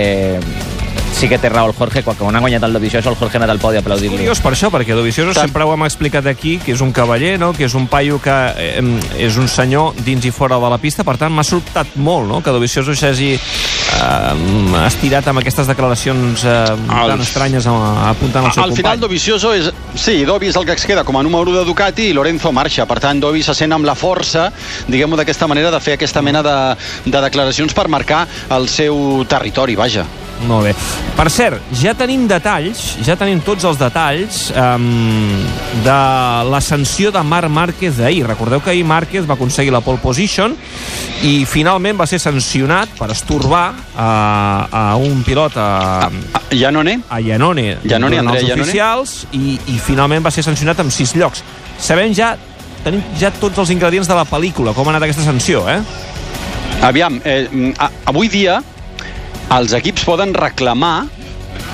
sí 1.13 1.29
que 1.29 1.39
té 1.41 1.49
raó 1.49 1.69
el 1.71 1.75
Jorge, 1.77 2.03
quan 2.03 2.35
ha 2.35 2.43
guanyat 2.43 2.63
el 2.67 2.73
Dovizioso 2.73 3.09
el 3.09 3.19
Jorge 3.19 3.37
ha 3.37 3.41
anat 3.43 3.55
al 3.55 3.61
podi 3.63 3.79
a 3.79 3.83
aplaudir-li. 3.85 4.17
Curiós 4.17 4.41
per 4.43 4.53
això, 4.53 4.71
perquè 4.73 4.95
Dovizioso 4.97 5.33
sempre 5.37 5.65
ho 5.65 5.73
hem 5.73 5.85
explicat 5.87 6.27
aquí, 6.29 6.57
que 6.63 6.73
és 6.75 6.83
un 6.83 6.93
cavaller, 6.95 7.37
no? 7.39 7.53
que 7.57 7.65
és 7.65 7.77
un 7.77 7.87
paio 7.91 8.21
que 8.21 8.35
eh, 8.57 8.83
és 9.17 9.37
un 9.37 9.49
senyor 9.51 9.97
dins 10.05 10.25
i 10.25 10.31
fora 10.31 10.59
de 10.61 10.71
la 10.71 10.79
pista, 10.81 11.05
per 11.07 11.17
tant 11.17 11.33
m'ha 11.33 11.45
sobtat 11.47 11.95
molt 11.95 12.29
no? 12.29 12.41
que 12.43 12.53
Dovizioso 12.53 12.95
s'hagi 12.95 13.33
eh, 13.35 14.85
estirat 14.85 15.27
amb 15.31 15.41
aquestes 15.41 15.69
declaracions 15.69 16.45
eh, 16.45 16.65
tan 16.87 17.23
estranyes 17.23 17.67
apuntant 17.67 18.45
al 18.45 18.53
seu 18.53 18.63
Al 18.63 18.75
final 18.75 18.97
company. 18.97 19.05
Dovizioso 19.07 19.53
és... 19.57 19.71
Sí, 19.97 20.21
Dovi 20.25 20.51
és 20.51 20.59
el 20.59 20.67
que 20.67 20.75
es 20.77 20.85
queda 20.85 21.03
com 21.07 21.17
a 21.17 21.23
número 21.25 21.53
de 21.55 21.65
Ducati 21.65 22.11
i 22.11 22.13
Lorenzo 22.13 22.51
marxa. 22.55 22.85
Per 22.89 22.99
tant, 23.03 23.21
Dovi 23.23 23.43
se 23.43 23.55
sent 23.57 23.73
amb 23.73 23.87
la 23.87 23.95
força, 23.97 24.51
diguem-ho 24.87 25.17
d'aquesta 25.19 25.49
manera, 25.49 25.71
de 25.73 25.81
fer 25.83 25.97
aquesta 25.97 26.21
mena 26.21 26.43
de, 26.45 26.57
de 27.05 27.25
declaracions 27.29 27.73
per 27.73 27.87
marcar 27.91 28.25
el 28.57 28.69
seu 28.71 29.25
territori, 29.29 29.75
vaja. 29.79 30.05
Molt 30.45 30.67
bé. 30.67 30.73
Per 31.17 31.25
cert, 31.33 31.63
ja 31.73 31.95
tenim 31.97 32.27
detalls, 32.29 32.97
ja 33.01 33.15
tenim 33.17 33.39
tots 33.41 33.65
els 33.65 33.79
detalls 33.81 34.51
um, 34.53 34.83
de 35.83 35.95
la 36.51 36.59
sanció 36.61 37.09
de 37.11 37.23
Marc 37.25 37.49
Márquez 37.49 37.97
d'ahir. 37.97 38.27
Recordeu 38.27 38.61
que 38.61 38.69
ahir 38.75 38.83
Márquez 38.85 39.25
va 39.27 39.33
aconseguir 39.33 39.73
la 39.73 39.81
pole 39.81 39.97
position 39.97 40.53
i 41.25 41.41
finalment 41.49 41.97
va 41.97 42.05
ser 42.05 42.19
sancionat 42.21 42.93
per 42.99 43.09
estorbar 43.15 43.63
a, 43.97 44.09
a 44.69 44.83
un 45.01 45.23
pilot 45.25 45.57
a, 45.57 45.69
A 46.37 46.43
Janone? 46.53 46.99
a 47.09 47.19
Llanone, 47.19 47.79
Llanone, 47.83 48.19
durant 48.21 48.27
Andrea 48.27 48.41
els 48.43 48.49
Llanone. 48.51 48.61
oficials 48.61 49.15
i, 49.33 49.57
i 49.73 49.79
finalment 49.81 50.21
va 50.23 50.31
ser 50.31 50.45
sancionat 50.45 50.85
amb 50.85 50.93
sis 50.93 51.15
llocs. 51.17 51.41
Sabem 51.81 52.13
ja, 52.13 52.35
tenim 52.85 53.01
ja 53.17 53.33
tots 53.33 53.57
els 53.57 53.73
ingredients 53.73 54.07
de 54.07 54.13
la 54.15 54.25
pel·lícula, 54.29 54.77
com 54.77 54.85
ha 54.85 54.93
anat 54.93 55.09
aquesta 55.09 55.25
sanció, 55.25 55.65
eh? 55.67 55.81
Aviam, 56.85 57.17
eh, 57.25 57.73
a, 57.81 57.89
avui 58.13 58.29
dia 58.29 58.61
els 59.55 59.73
equips 59.77 60.03
poden 60.03 60.33
reclamar 60.35 61.07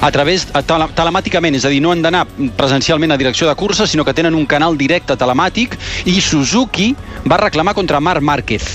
a 0.03 0.09
través 0.11 0.45
tele, 0.67 0.87
telemàticament, 0.95 1.55
és 1.55 1.65
a 1.65 1.71
dir, 1.71 1.79
no 1.81 1.93
han 1.93 2.01
d'anar 2.03 2.25
presencialment 2.57 3.13
a 3.13 3.17
direcció 3.17 3.47
de 3.47 3.55
cursa, 3.55 3.87
sinó 3.87 4.05
que 4.05 4.13
tenen 4.13 4.35
un 4.35 4.45
canal 4.45 4.77
directe 4.77 5.15
telemàtic 5.19 5.77
i 6.11 6.19
Suzuki 6.21 6.91
va 7.29 7.39
reclamar 7.39 7.73
contra 7.73 8.01
Marc 8.03 8.21
Márquez 8.21 8.67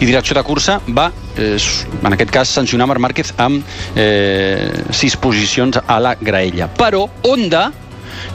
i 0.00 0.06
direcció 0.06 0.36
de 0.36 0.42
cursa 0.44 0.80
va, 0.96 1.10
eh, 1.36 1.56
en 2.02 2.12
aquest 2.12 2.30
cas, 2.30 2.52
sancionar 2.60 2.86
Marc 2.90 3.00
Márquez 3.00 3.32
amb 3.38 3.64
eh, 3.96 4.84
sis 4.90 5.16
posicions 5.16 5.80
a 5.86 5.98
la 6.00 6.14
graella. 6.20 6.68
Però 6.68 7.06
Honda 7.22 7.70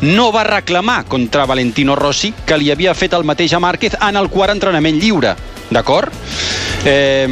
no 0.01 0.31
va 0.31 0.43
reclamar 0.43 1.03
contra 1.05 1.45
Valentino 1.45 1.95
Rossi, 1.95 2.33
que 2.45 2.57
li 2.57 2.71
havia 2.71 2.95
fet 2.95 3.13
el 3.13 3.25
mateix 3.27 3.53
a 3.53 3.61
Márquez 3.63 3.95
en 4.01 4.17
el 4.19 4.29
quart 4.29 4.55
entrenament 4.55 4.99
lliure. 4.99 5.35
D'acord? 5.71 6.13
Eh, 6.87 7.27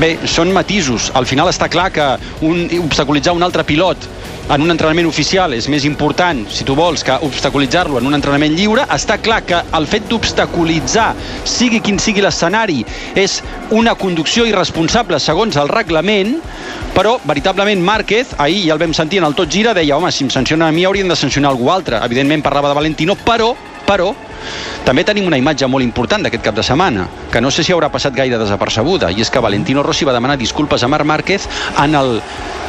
bé, 0.00 0.14
són 0.26 0.52
matisos. 0.54 1.10
Al 1.14 1.28
final 1.28 1.50
està 1.52 1.68
clar 1.72 1.90
que 1.92 2.08
un, 2.46 2.66
obstaculitzar 2.82 3.34
un 3.36 3.44
altre 3.44 3.64
pilot 3.68 4.08
en 4.52 4.64
un 4.64 4.72
entrenament 4.74 5.06
oficial 5.06 5.54
és 5.54 5.68
més 5.70 5.84
important, 5.86 6.42
si 6.50 6.64
tu 6.66 6.74
vols, 6.76 7.04
que 7.06 7.14
obstaculitzar-lo 7.24 8.00
en 8.00 8.08
un 8.10 8.16
entrenament 8.16 8.56
lliure. 8.56 8.84
Està 8.92 9.18
clar 9.22 9.42
que 9.46 9.60
el 9.78 9.86
fet 9.88 10.08
d'obstaculitzar, 10.10 11.12
sigui 11.48 11.80
quin 11.84 12.00
sigui 12.02 12.24
l'escenari, 12.24 12.82
és 13.14 13.38
una 13.70 13.94
conducció 13.98 14.46
irresponsable 14.48 15.20
segons 15.22 15.56
el 15.60 15.70
reglament, 15.72 16.34
però 16.96 17.16
veritablement 17.24 17.80
Márquez, 17.84 18.34
ahir 18.42 18.66
ja 18.66 18.76
el 18.76 18.82
vam 18.82 18.92
sentir 18.96 19.22
en 19.22 19.28
el 19.30 19.36
tot 19.38 19.52
gira, 19.52 19.72
deia, 19.76 19.96
home, 19.96 20.12
si 20.12 20.26
em 20.26 20.32
sancionen 20.32 20.68
a 20.68 20.72
mi 20.74 20.84
haurien 20.84 21.08
de 21.08 21.16
sancionar 21.16 21.52
algú 21.54 21.70
altre. 21.72 22.02
Evidentment 22.04 22.44
parlava 22.44 22.72
de 22.72 22.80
Valentino, 22.80 23.16
però, 23.24 23.54
però, 23.86 24.12
també 24.84 25.04
tenim 25.06 25.26
una 25.28 25.38
imatge 25.38 25.66
molt 25.70 25.84
important 25.86 26.24
d'aquest 26.24 26.42
cap 26.42 26.54
de 26.56 26.62
setmana, 26.66 27.06
que 27.30 27.40
no 27.40 27.50
sé 27.50 27.62
si 27.62 27.72
haurà 27.72 27.88
passat 27.92 28.14
gaire 28.16 28.38
desapercebuda, 28.40 29.10
i 29.14 29.20
és 29.22 29.30
que 29.30 29.38
Valentino 29.40 29.82
Rossi 29.86 30.04
va 30.04 30.12
demanar 30.16 30.36
disculpes 30.40 30.82
a 30.82 30.88
Marc 30.88 31.06
Márquez 31.06 31.46
en 31.84 31.94
el, 31.94 32.20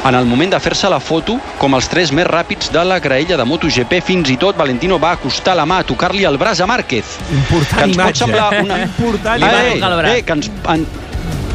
en 0.04 0.14
el 0.14 0.24
moment 0.26 0.52
de 0.54 0.60
fer-se 0.60 0.88
la 0.92 1.00
foto 1.00 1.38
com 1.58 1.74
els 1.74 1.88
tres 1.90 2.12
més 2.12 2.26
ràpids 2.28 2.70
de 2.70 2.84
la 2.84 3.00
graella 3.00 3.36
de 3.40 3.44
MotoGP. 3.44 3.98
Fins 4.04 4.30
i 4.30 4.36
tot 4.36 4.56
Valentino 4.56 4.98
va 5.02 5.12
acostar 5.18 5.56
la 5.58 5.66
mà 5.66 5.80
a 5.82 5.88
tocar-li 5.88 6.24
el 6.28 6.38
braç 6.38 6.60
a 6.60 6.66
Márquez. 6.70 7.16
Important 7.32 7.78
que 7.80 7.84
ens 7.88 7.96
pot 7.96 8.04
imatge. 8.04 8.18
semblar 8.24 8.62
una... 8.62 8.78
Important 8.84 9.42
Eh, 9.42 9.80
braç. 9.80 10.14
eh, 10.18 10.22
que 10.22 10.32
ens, 10.38 10.50
en, 10.68 10.86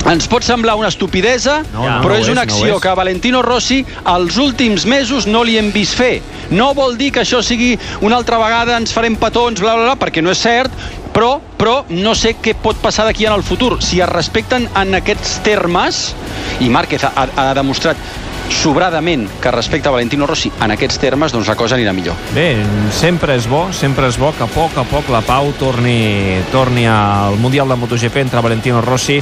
ens 0.09 0.27
pot 0.29 0.43
semblar 0.45 0.75
una 0.79 0.89
estupidesa, 0.89 1.59
No, 1.73 1.83
no, 1.85 1.97
però 2.03 2.15
no 2.15 2.21
és 2.21 2.29
una 2.31 2.43
és, 2.43 2.49
no 2.49 2.55
acció 2.55 2.75
és. 2.77 2.81
que 2.81 2.93
Valentino 2.97 3.41
Rossi 3.45 3.83
els 4.09 4.37
últims 4.41 4.85
mesos 4.89 5.27
no 5.27 5.43
li 5.45 5.57
hem 5.59 5.71
vist 5.75 5.97
fer. 5.99 6.21
No 6.49 6.73
vol 6.73 6.97
dir 6.97 7.11
que 7.13 7.21
això 7.21 7.43
sigui 7.45 7.75
una 8.01 8.17
altra 8.17 8.39
vegada 8.41 8.77
ens 8.77 8.93
farem 8.95 9.15
petons, 9.21 9.61
bla, 9.61 9.75
bla, 9.75 9.91
bla, 9.91 9.97
perquè 10.01 10.23
no 10.25 10.33
és 10.33 10.41
cert, 10.41 10.73
però, 11.13 11.35
però 11.57 11.83
no 11.89 12.15
sé 12.17 12.35
què 12.41 12.55
pot 12.57 12.79
passar 12.81 13.05
d'aquí 13.05 13.27
en 13.29 13.33
el 13.33 13.43
futur. 13.43 13.77
Si 13.83 14.01
es 14.01 14.09
respecten 14.09 14.67
en 14.75 14.95
aquests 14.97 15.39
termes, 15.45 16.15
i 16.59 16.69
Márquez 16.73 17.05
ha, 17.05 17.13
ha 17.35 17.53
demostrat 17.53 17.97
sobradament 18.49 19.27
que 19.41 19.51
respecta 19.51 19.91
Valentino 19.91 20.25
Rossi 20.27 20.51
en 20.61 20.71
aquests 20.73 20.99
termes, 20.99 21.31
doncs 21.31 21.47
la 21.47 21.55
cosa 21.55 21.75
anirà 21.77 21.93
millor. 21.93 22.15
Bé, 22.35 22.57
sempre 22.91 23.35
és 23.37 23.47
bo, 23.49 23.67
sempre 23.73 24.07
és 24.09 24.17
bo 24.19 24.31
que 24.37 24.43
a 24.43 24.49
poc 24.51 24.77
a 24.77 24.83
poc 24.89 25.09
la 25.13 25.21
Pau 25.21 25.51
torni, 25.59 26.39
torni 26.51 26.85
al 26.89 27.37
Mundial 27.39 27.69
de 27.69 27.75
MotoGP 27.75 28.17
entre 28.25 28.41
Valentino 28.41 28.81
Rossi 28.81 29.21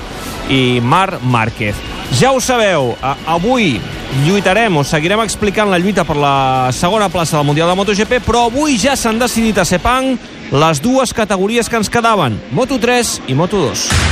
i 0.50 0.79
Marc 0.81 1.22
Márquez. 1.22 1.75
Ja 2.17 2.31
ho 2.31 2.39
sabeu, 2.39 2.96
a- 3.01 3.17
avui 3.36 3.79
lluitarem 4.25 4.77
o 4.79 4.84
seguirem 4.88 5.19
explicant 5.22 5.69
la 5.69 5.77
lluita 5.77 6.05
per 6.07 6.15
la 6.15 6.69
segona 6.72 7.10
plaça 7.10 7.36
del 7.38 7.46
Mundial 7.46 7.67
de 7.69 7.75
MotoGP, 7.75 8.22
però 8.25 8.46
avui 8.48 8.77
ja 8.79 8.96
s'han 8.96 9.19
decidit 9.19 9.57
a 9.60 9.65
Sepang 9.65 10.15
les 10.51 10.79
dues 10.81 11.12
categories 11.13 11.67
que 11.67 11.75
ens 11.75 11.89
quedaven, 11.91 12.39
Moto3 12.55 13.19
i 13.27 13.36
Moto2. 13.36 14.06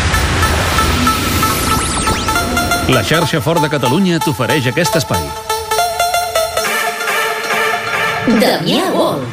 La 2.88 3.02
xarxa 3.02 3.40
Fort 3.42 3.64
de 3.64 3.70
Catalunya 3.72 4.20
t'ofereix 4.22 4.68
aquest 4.70 5.00
espai. 5.00 5.24
Damià 8.38 8.92
Wall. 8.94 9.24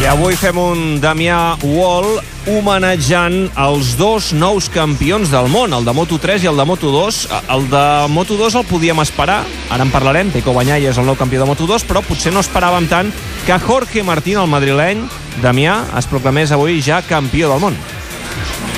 I 0.00 0.06
avui 0.08 0.38
fem 0.40 0.56
un 0.56 0.78
Damià 1.02 1.58
Wall 1.60 2.16
homenatjant 2.48 3.36
els 3.66 3.90
dos 4.00 4.30
nous 4.32 4.70
campions 4.72 5.28
del 5.28 5.50
món, 5.52 5.76
el 5.76 5.84
de 5.84 5.92
Moto3 5.92 6.46
i 6.46 6.48
el 6.48 6.56
de 6.56 6.66
Moto2. 6.70 7.18
El 7.52 7.68
de 7.68 7.84
Moto2 8.16 8.56
el 8.56 8.64
podíem 8.72 9.04
esperar, 9.04 9.42
ara 9.68 9.84
en 9.84 9.92
parlarem, 9.92 10.32
Peco 10.32 10.56
Banyai 10.56 10.88
és 10.88 11.00
el 11.00 11.04
nou 11.04 11.18
campió 11.20 11.44
de 11.44 11.50
Moto2, 11.50 11.84
però 11.84 12.00
potser 12.08 12.32
no 12.32 12.40
esperàvem 12.40 12.88
tant 12.88 13.12
que 13.44 13.60
Jorge 13.66 14.00
Martín, 14.00 14.40
el 14.40 14.48
madrileny, 14.48 15.04
Damià, 15.44 15.76
es 16.00 16.08
proclamés 16.08 16.56
avui 16.56 16.80
ja 16.80 17.04
campió 17.04 17.52
del 17.52 17.60
món. 17.68 17.76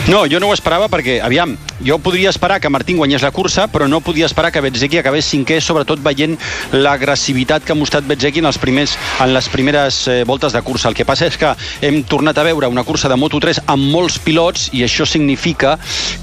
No, 0.07 0.21
jo 0.31 0.39
no 0.39 0.51
ho 0.51 0.55
esperava 0.55 0.87
perquè, 0.87 1.17
aviam, 1.19 1.57
jo 1.85 1.99
podria 1.99 2.31
esperar 2.31 2.61
que 2.61 2.71
Martín 2.71 2.97
guanyés 2.97 3.23
la 3.23 3.31
cursa, 3.31 3.67
però 3.69 3.89
no 3.89 4.01
podia 4.01 4.27
esperar 4.27 4.51
que 4.53 4.61
Bezzecchi 4.65 4.99
acabés 4.99 5.29
cinquè, 5.29 5.59
sobretot 5.61 6.01
veient 6.05 6.37
l'agressivitat 6.73 7.65
que 7.65 7.75
ha 7.75 7.79
mostrat 7.79 8.07
Bezzecchi 8.07 8.41
en, 8.41 8.49
els 8.49 8.59
primers, 8.59 8.97
en 9.21 9.33
les 9.35 9.49
primeres 9.53 9.99
eh, 10.09 10.23
voltes 10.25 10.53
de 10.53 10.63
cursa. 10.63 10.89
El 10.89 10.97
que 10.97 11.05
passa 11.05 11.27
és 11.29 11.37
que 11.37 11.53
hem 11.85 12.03
tornat 12.09 12.39
a 12.39 12.47
veure 12.47 12.71
una 12.73 12.85
cursa 12.87 13.11
de 13.13 13.19
Moto3 13.21 13.63
amb 13.67 13.91
molts 13.93 14.19
pilots 14.23 14.71
i 14.73 14.83
això 14.87 15.07
significa 15.07 15.77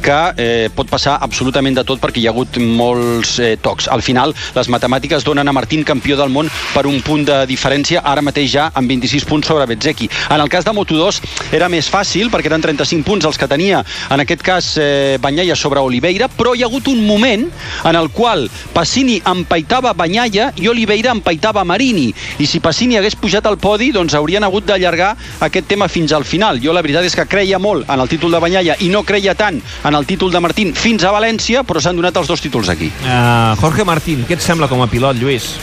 que 0.04 0.20
eh, 0.38 0.70
pot 0.74 0.90
passar 0.90 1.20
absolutament 1.22 1.78
de 1.78 1.86
tot 1.88 2.02
perquè 2.02 2.24
hi 2.24 2.28
ha 2.28 2.34
hagut 2.34 2.58
molts 2.58 3.38
eh, 3.40 3.56
tocs. 3.62 3.88
Al 3.94 4.02
final, 4.02 4.34
les 4.56 4.72
matemàtiques 4.74 5.26
donen 5.28 5.48
a 5.48 5.56
Martín 5.56 5.86
campió 5.86 6.18
del 6.18 6.34
món 6.34 6.50
per 6.74 6.88
un 6.90 7.00
punt 7.06 7.28
de 7.30 7.44
diferència, 7.50 8.02
ara 8.04 8.26
mateix 8.26 8.52
ja 8.56 8.70
amb 8.74 8.90
26 8.90 9.30
punts 9.30 9.52
sobre 9.52 9.68
Bezzecchi. 9.70 10.10
En 10.30 10.42
el 10.42 10.50
cas 10.50 10.66
de 10.66 10.74
Moto2 10.74 11.22
era 11.54 11.70
més 11.70 11.90
fàcil 11.92 12.32
perquè 12.34 12.50
eren 12.52 12.64
35 12.64 13.06
punts 13.06 13.30
els 13.30 13.38
que 13.38 13.50
tenia 13.50 13.84
en 14.10 14.24
aquest 14.24 14.44
cas 14.46 14.74
eh, 14.82 15.18
Banyaia 15.44 15.56
sobre 15.60 15.82
Oliveira, 15.84 16.30
però 16.32 16.54
hi 16.56 16.62
ha 16.64 16.70
hagut 16.70 16.88
un 16.88 17.02
moment 17.04 17.44
en 17.84 17.98
el 18.00 18.08
qual 18.16 18.46
Passini 18.72 19.18
empaitava 19.28 19.92
Banyaia 19.92 20.54
i 20.56 20.70
Oliveira 20.72 21.12
empaitava 21.12 21.66
Marini. 21.68 22.14
I 22.40 22.48
si 22.48 22.62
Passini 22.64 22.96
hagués 22.96 23.18
pujat 23.20 23.44
al 23.50 23.60
podi, 23.60 23.92
doncs 23.92 24.16
haurien 24.16 24.48
hagut 24.48 24.64
d'allargar 24.70 25.12
aquest 25.44 25.68
tema 25.68 25.90
fins 25.92 26.16
al 26.16 26.24
final. 26.24 26.64
Jo 26.64 26.72
la 26.72 26.82
veritat 26.86 27.04
és 27.04 27.20
que 27.20 27.28
creia 27.28 27.60
molt 27.60 27.92
en 27.92 28.00
el 28.00 28.08
títol 28.08 28.32
de 28.32 28.40
Banyaia 28.40 28.80
i 28.80 28.88
no 28.88 29.04
creia 29.04 29.36
tant 29.36 29.60
en 29.60 30.00
el 30.00 30.08
títol 30.08 30.32
de 30.32 30.40
Martín 30.40 30.72
fins 30.72 31.04
a 31.04 31.12
València, 31.12 31.68
però 31.68 31.84
s'han 31.84 32.00
donat 32.00 32.24
els 32.24 32.32
dos 32.32 32.40
títols 32.40 32.72
aquí. 32.72 32.94
Uh, 33.04 33.60
Jorge 33.60 33.84
Martín, 33.84 34.24
què 34.24 34.40
et 34.40 34.46
sembla 34.46 34.72
com 34.72 34.80
a 34.80 34.88
pilot, 34.88 35.20
Lluís? 35.20 35.58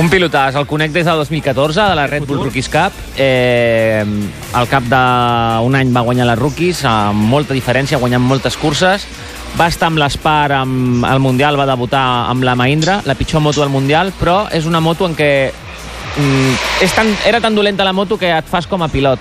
Un 0.00 0.08
pilotàs, 0.08 0.56
el 0.56 0.64
conec 0.64 0.92
des 0.94 1.04
del 1.04 1.18
2014, 1.20 1.82
de 1.90 1.96
la 1.98 2.06
Red 2.06 2.24
Bull 2.24 2.40
Rookies 2.40 2.70
Cup. 2.72 2.96
Eh, 3.20 4.02
al 4.56 4.68
cap 4.70 4.86
d'un 4.88 5.76
any 5.76 5.90
va 5.92 6.00
guanyar 6.06 6.30
les 6.30 6.38
Rookies, 6.38 6.80
amb 6.88 7.28
molta 7.28 7.52
diferència, 7.52 8.00
guanyant 8.00 8.24
moltes 8.24 8.56
curses. 8.56 9.04
Va 9.58 9.66
estar 9.68 9.90
amb 9.90 10.00
l'Espar 10.00 10.54
amb 10.56 11.04
el 11.04 11.20
Mundial, 11.20 11.60
va 11.60 11.68
debutar 11.68 12.04
amb 12.30 12.42
la 12.42 12.54
Mahindra, 12.56 13.02
la 13.04 13.14
pitjor 13.18 13.44
moto 13.44 13.60
del 13.60 13.68
Mundial, 13.68 14.14
però 14.16 14.46
és 14.50 14.64
una 14.64 14.80
moto 14.80 15.04
en 15.04 15.12
què 15.18 15.52
mm, 15.52 16.56
és 16.88 16.96
tan, 16.96 17.12
era 17.28 17.42
tan 17.44 17.54
dolenta 17.54 17.84
la 17.84 17.92
moto 17.92 18.16
que 18.16 18.32
et 18.32 18.48
fas 18.48 18.66
com 18.66 18.80
a 18.80 18.88
pilot. 18.88 19.20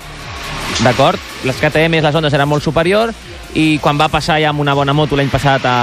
D'acord? 0.85 1.19
Les 1.43 1.59
KTM, 1.59 1.99
les 1.99 2.15
Hondas 2.15 2.33
eren 2.33 2.47
molt 2.47 2.63
superior 2.63 3.11
i 3.58 3.77
quan 3.84 3.98
va 4.00 4.08
passar 4.12 4.38
ja 4.39 4.51
amb 4.51 4.62
una 4.63 4.74
bona 4.77 4.93
moto 4.96 5.17
l'any 5.20 5.29
passat 5.31 5.65
a, 5.67 5.75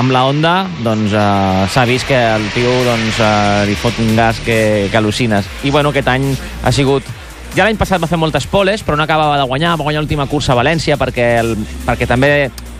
amb 0.00 0.10
la 0.14 0.24
Honda, 0.26 0.54
doncs 0.82 1.14
eh, 1.14 1.66
s'ha 1.70 1.84
vist 1.86 2.08
que 2.08 2.18
el 2.18 2.48
tio 2.54 2.72
doncs, 2.86 3.20
eh, 3.22 3.66
li 3.68 3.76
fot 3.78 4.00
un 4.02 4.16
gas 4.18 4.40
que, 4.42 4.88
que 4.90 4.98
al·lucines. 4.98 5.46
I 5.62 5.70
bueno, 5.70 5.94
aquest 5.94 6.10
any 6.10 6.26
ha 6.34 6.72
sigut 6.74 7.06
ja 7.54 7.62
l'any 7.62 7.78
passat 7.78 8.02
va 8.02 8.10
fer 8.10 8.18
moltes 8.18 8.48
poles, 8.50 8.82
però 8.82 8.98
no 8.98 9.06
acabava 9.06 9.38
de 9.38 9.46
guanyar, 9.46 9.76
va 9.78 9.86
guanyar 9.86 10.02
l'última 10.02 10.26
cursa 10.26 10.54
a 10.54 10.58
València 10.58 10.98
perquè, 10.98 11.28
el, 11.44 11.54
perquè 11.86 12.10
també 12.10 12.34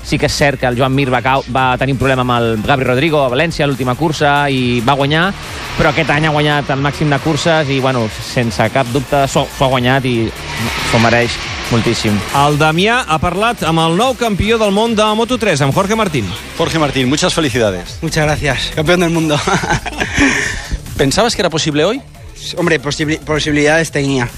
sí 0.04 0.18
que 0.18 0.26
és 0.26 0.34
cert 0.36 0.60
que 0.60 0.66
el 0.68 0.76
Joan 0.76 0.92
Mir 0.92 1.08
va, 1.14 1.22
cau, 1.24 1.46
va 1.54 1.78
tenir 1.80 1.94
un 1.94 2.02
problema 2.02 2.26
amb 2.26 2.34
el 2.34 2.66
Gabri 2.66 2.90
Rodrigo 2.90 3.22
a 3.22 3.30
València, 3.32 3.70
l'última 3.70 3.94
cursa, 3.94 4.50
i 4.50 4.82
va 4.84 4.98
guanyar, 4.98 5.28
però 5.78 5.94
aquest 5.94 6.10
any 6.10 6.26
ha 6.28 6.34
guanyat 6.34 6.74
el 6.74 6.84
màxim 6.84 7.14
de 7.14 7.22
curses 7.24 7.70
i, 7.70 7.80
bueno, 7.80 8.08
sense 8.34 8.68
cap 8.74 8.90
dubte 8.92 9.24
s'ho 9.30 9.46
ha 9.46 9.74
guanyat 9.78 10.10
i 10.10 10.16
s'ho 10.90 11.00
mereix 11.06 11.53
moltíssim. 11.70 12.16
El 12.46 12.58
Damià 12.60 13.00
ha 13.08 13.18
parlat 13.22 13.62
amb 13.66 13.80
el 13.84 13.96
nou 13.98 14.14
campió 14.18 14.58
del 14.60 14.70
món 14.74 14.94
de 14.96 15.02
Moto3, 15.18 15.60
amb 15.66 15.74
Jorge 15.74 15.96
Martín. 15.96 16.28
Jorge 16.58 16.78
Martín, 16.78 17.08
muchas 17.08 17.34
felicidades. 17.34 17.98
Muchas 18.02 18.24
gracias, 18.24 18.72
campeón 18.74 19.00
del 19.00 19.10
mundo. 19.10 19.38
¿Pensabas 20.96 21.34
que 21.34 21.42
era 21.42 21.50
posible 21.50 21.84
hoy? 21.84 22.00
Hombre, 22.58 22.80
posibili- 22.80 23.18
posibilidades 23.18 23.90
tenía. 23.90 24.28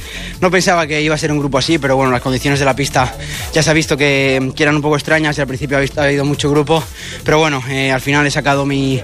No 0.40 0.50
pensaba 0.50 0.86
que 0.86 1.02
iba 1.02 1.14
a 1.14 1.18
ser 1.18 1.32
un 1.32 1.38
grupo 1.38 1.58
así, 1.58 1.78
pero 1.78 1.96
bueno, 1.96 2.12
las 2.12 2.20
condiciones 2.22 2.58
de 2.60 2.64
la 2.64 2.76
pista 2.76 3.12
ya 3.52 3.62
se 3.62 3.70
ha 3.70 3.72
visto 3.72 3.96
que, 3.96 4.52
que 4.54 4.62
eran 4.62 4.76
un 4.76 4.82
poco 4.82 4.96
extrañas 4.96 5.36
y 5.36 5.40
al 5.40 5.46
principio 5.46 5.76
ha, 5.76 5.80
visto- 5.80 6.00
ha 6.00 6.04
habido 6.04 6.24
mucho 6.24 6.48
grupo, 6.50 6.82
pero 7.24 7.38
bueno, 7.38 7.62
eh, 7.68 7.90
al 7.90 8.00
final 8.00 8.24
he 8.26 8.30
sacado 8.30 8.64
mi, 8.64 9.02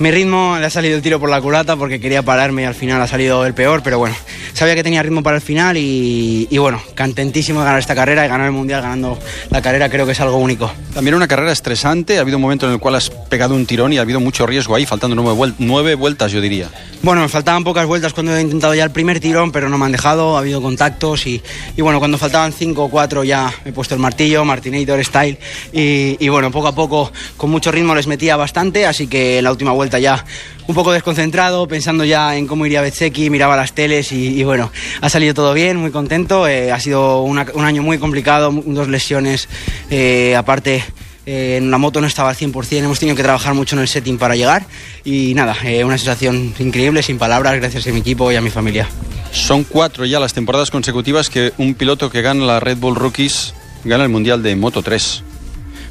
mi 0.00 0.10
ritmo, 0.10 0.56
le 0.58 0.66
ha 0.66 0.70
salido 0.70 0.96
el 0.96 1.02
tiro 1.02 1.20
por 1.20 1.30
la 1.30 1.40
culata 1.40 1.76
porque 1.76 2.00
quería 2.00 2.22
pararme 2.22 2.62
y 2.62 2.64
al 2.64 2.74
final 2.74 3.00
ha 3.00 3.06
salido 3.06 3.46
el 3.46 3.54
peor, 3.54 3.82
pero 3.84 3.98
bueno, 3.98 4.16
sabía 4.60 4.74
que 4.74 4.82
tenía 4.82 5.02
ritmo 5.02 5.22
para 5.22 5.36
el 5.36 5.42
final 5.42 5.78
y, 5.78 6.46
y 6.50 6.58
bueno, 6.58 6.82
contentísimo 6.94 7.60
de 7.60 7.64
ganar 7.64 7.80
esta 7.80 7.94
carrera 7.94 8.26
y 8.26 8.28
ganar 8.28 8.44
el 8.44 8.52
Mundial 8.52 8.82
ganando 8.82 9.18
la 9.48 9.62
carrera 9.62 9.88
creo 9.88 10.04
que 10.04 10.12
es 10.12 10.20
algo 10.20 10.36
único. 10.36 10.70
También 10.92 11.14
una 11.14 11.26
carrera 11.26 11.50
estresante, 11.50 12.18
ha 12.18 12.20
habido 12.20 12.36
un 12.36 12.42
momento 12.42 12.66
en 12.66 12.72
el 12.74 12.78
cual 12.78 12.96
has 12.96 13.08
pegado 13.08 13.54
un 13.54 13.64
tirón 13.64 13.94
y 13.94 13.96
ha 13.96 14.02
habido 14.02 14.20
mucho 14.20 14.46
riesgo 14.46 14.74
ahí, 14.74 14.84
faltando 14.84 15.16
nueve, 15.16 15.32
vuel- 15.32 15.54
nueve 15.58 15.94
vueltas, 15.94 16.30
yo 16.30 16.42
diría. 16.42 16.68
Bueno, 17.02 17.22
me 17.22 17.28
faltaban 17.30 17.64
pocas 17.64 17.86
vueltas 17.86 18.12
cuando 18.12 18.36
he 18.36 18.40
intentado 18.42 18.74
ya 18.74 18.84
el 18.84 18.90
primer 18.90 19.18
tirón, 19.18 19.50
pero 19.50 19.70
no 19.70 19.78
me 19.78 19.86
han 19.86 19.92
dejado, 19.92 20.36
ha 20.36 20.40
habido 20.40 20.60
contactos 20.60 21.26
y, 21.26 21.40
y 21.74 21.80
bueno, 21.80 21.98
cuando 21.98 22.18
faltaban 22.18 22.52
cinco 22.52 22.84
o 22.84 22.88
cuatro 22.90 23.24
ya 23.24 23.50
he 23.64 23.72
puesto 23.72 23.94
el 23.94 24.00
martillo, 24.02 24.44
Martinator 24.44 25.02
Style 25.02 25.38
y, 25.72 26.18
y 26.22 26.28
bueno, 26.28 26.50
poco 26.50 26.68
a 26.68 26.74
poco 26.74 27.10
con 27.38 27.48
mucho 27.50 27.72
ritmo 27.72 27.94
les 27.94 28.06
metía 28.06 28.36
bastante, 28.36 28.84
así 28.84 29.06
que 29.06 29.38
en 29.38 29.44
la 29.44 29.52
última 29.52 29.72
vuelta 29.72 29.98
ya 29.98 30.22
un 30.70 30.74
poco 30.74 30.92
desconcentrado, 30.92 31.66
pensando 31.66 32.04
ya 32.04 32.36
en 32.36 32.46
cómo 32.46 32.64
iría 32.64 32.80
Bezzecchi, 32.80 33.28
miraba 33.28 33.56
las 33.56 33.72
teles 33.74 34.12
y, 34.12 34.42
bueno, 34.44 34.70
ha 35.00 35.10
salido 35.10 35.34
todo 35.34 35.52
bien, 35.52 35.76
muy 35.76 35.90
contento, 35.90 36.46
eh, 36.46 36.70
ha 36.72 36.80
sido 36.80 37.22
un 37.22 37.38
año 37.38 37.82
muy 37.82 37.98
complicado, 37.98 38.50
dos 38.64 38.88
lesiones, 38.88 39.48
eh, 39.90 40.34
aparte... 40.36 40.82
Eh, 41.26 41.58
en 41.58 41.70
la 41.70 41.76
moto 41.76 42.00
no 42.00 42.06
estaba 42.06 42.30
al 42.30 42.34
100%, 42.34 42.78
hemos 42.78 42.98
tenido 42.98 43.14
que 43.14 43.22
trabajar 43.22 43.52
mucho 43.52 43.76
en 43.76 43.82
el 43.82 43.88
setting 43.88 44.16
para 44.16 44.34
llegar 44.34 44.64
y 45.04 45.34
nada, 45.34 45.54
una 45.84 45.98
sensación 45.98 46.54
increíble, 46.58 47.02
sin 47.02 47.18
palabras, 47.18 47.54
gracias 47.56 47.86
a 47.86 47.90
mi 47.92 48.00
equipo 48.00 48.32
y 48.32 48.36
a 48.36 48.40
mi 48.40 48.48
familia. 48.48 48.88
Son 49.30 49.62
cuatro 49.62 50.06
ya 50.06 50.18
las 50.18 50.32
temporadas 50.32 50.70
consecutivas 50.70 51.28
que 51.28 51.52
un 51.58 51.74
piloto 51.74 52.10
que 52.10 52.22
gana 52.22 52.46
la 52.46 52.58
Red 52.58 52.78
Bull 52.78 52.96
Rookies 52.96 53.52
gana 53.84 54.04
el 54.04 54.08
Mundial 54.08 54.42
de 54.42 54.56
Moto 54.56 54.82
3. 54.82 55.22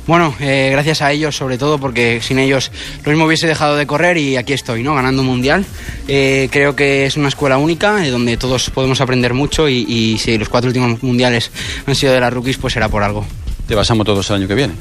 Bueno, 0.09 0.33
eh, 0.39 0.69
gracias 0.71 1.03
a 1.03 1.11
ellos 1.11 1.35
sobre 1.35 1.59
todo 1.59 1.77
porque 1.77 2.19
sin 2.19 2.39
ellos 2.39 2.71
lo 3.05 3.11
mismo 3.11 3.25
hubiese 3.25 3.45
dejado 3.45 3.75
de 3.75 3.85
correr 3.85 4.17
y 4.17 4.37
aquí 4.37 4.53
estoy, 4.53 4.81
¿no? 4.81 4.95
Ganando 4.95 5.21
un 5.21 5.27
mundial. 5.27 5.63
Eh, 6.07 6.49
creo 6.51 6.75
que 6.75 7.05
es 7.05 7.15
una 7.15 7.27
escuela 7.27 7.59
única 7.59 8.03
eh, 8.03 8.09
donde 8.09 8.35
todos 8.35 8.71
podemos 8.71 9.01
aprender 9.01 9.35
mucho 9.35 9.69
y, 9.69 9.85
y 9.87 10.17
si 10.17 10.35
los 10.39 10.49
cuatro 10.49 10.69
últimos 10.69 11.03
mundiales 11.03 11.51
han 11.85 11.93
sido 11.93 12.11
de 12.11 12.21
las 12.21 12.33
rookies, 12.33 12.57
pues 12.57 12.73
será 12.73 12.89
por 12.89 13.03
algo. 13.03 13.23
Te 13.67 13.75
vas 13.75 13.91
a 13.91 13.93
Moto 13.93 14.15
2 14.15 14.27
el 14.31 14.35
año 14.37 14.47
que 14.47 14.55
viene. 14.55 14.73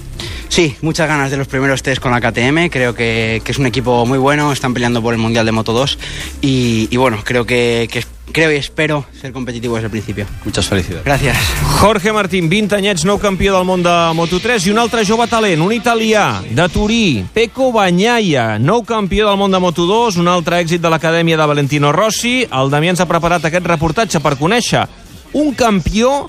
Sí, 0.49 0.77
muchas 0.81 1.07
ganas 1.07 1.31
de 1.31 1.37
los 1.37 1.47
primeros 1.47 1.83
test 1.83 2.01
con 2.01 2.11
la 2.11 2.23
KTM. 2.23 2.71
Creo 2.71 2.95
que, 2.95 3.43
que 3.45 3.53
es 3.53 3.59
un 3.59 3.67
equipo 3.67 4.07
muy 4.07 4.17
bueno. 4.17 4.51
Están 4.51 4.73
peleando 4.73 5.03
por 5.03 5.13
el 5.13 5.21
Mundial 5.21 5.45
de 5.45 5.53
Moto 5.53 5.75
2. 5.75 5.99
Y, 6.41 6.89
y 6.91 6.97
bueno, 6.97 7.19
creo 7.23 7.45
que, 7.45 7.87
que 7.93 8.03
creo 8.33 8.53
y 8.53 8.57
espero 8.57 9.07
ser 9.21 9.33
competitivo 9.33 9.75
desde 9.75 9.87
el 9.87 9.91
principio. 9.91 10.27
Muchas 10.45 10.67
felicidades. 10.67 11.05
Gracias. 11.05 11.37
Jorge 11.81 12.13
Martín, 12.13 12.49
20 12.49 12.77
anyets, 12.77 13.05
nou 13.05 13.19
campió 13.23 13.55
del 13.57 13.67
món 13.69 13.83
de 13.83 13.95
Moto3 14.19 14.69
i 14.69 14.75
un 14.75 14.83
altre 14.83 15.05
jove 15.07 15.29
talent, 15.31 15.63
un 15.63 15.73
italià 15.73 16.43
de 16.43 16.69
Turí, 16.73 17.25
Pecco 17.35 17.71
Bagnaia, 17.73 18.59
nou 18.59 18.85
campió 18.87 19.29
del 19.29 19.39
món 19.41 19.55
de 19.55 19.63
Moto2, 19.63 20.19
un 20.23 20.29
altre 20.29 20.61
èxit 20.63 20.83
de 20.83 20.91
l'acadèmia 20.93 21.39
de 21.39 21.49
Valentino 21.49 21.93
Rossi. 21.93 22.43
El 22.51 22.73
Damià 22.73 22.95
ens 22.95 23.03
ha 23.05 23.09
preparat 23.11 23.49
aquest 23.49 23.67
reportatge 23.67 24.23
per 24.25 24.37
conèixer 24.41 24.87
un 25.39 25.53
campió 25.55 26.29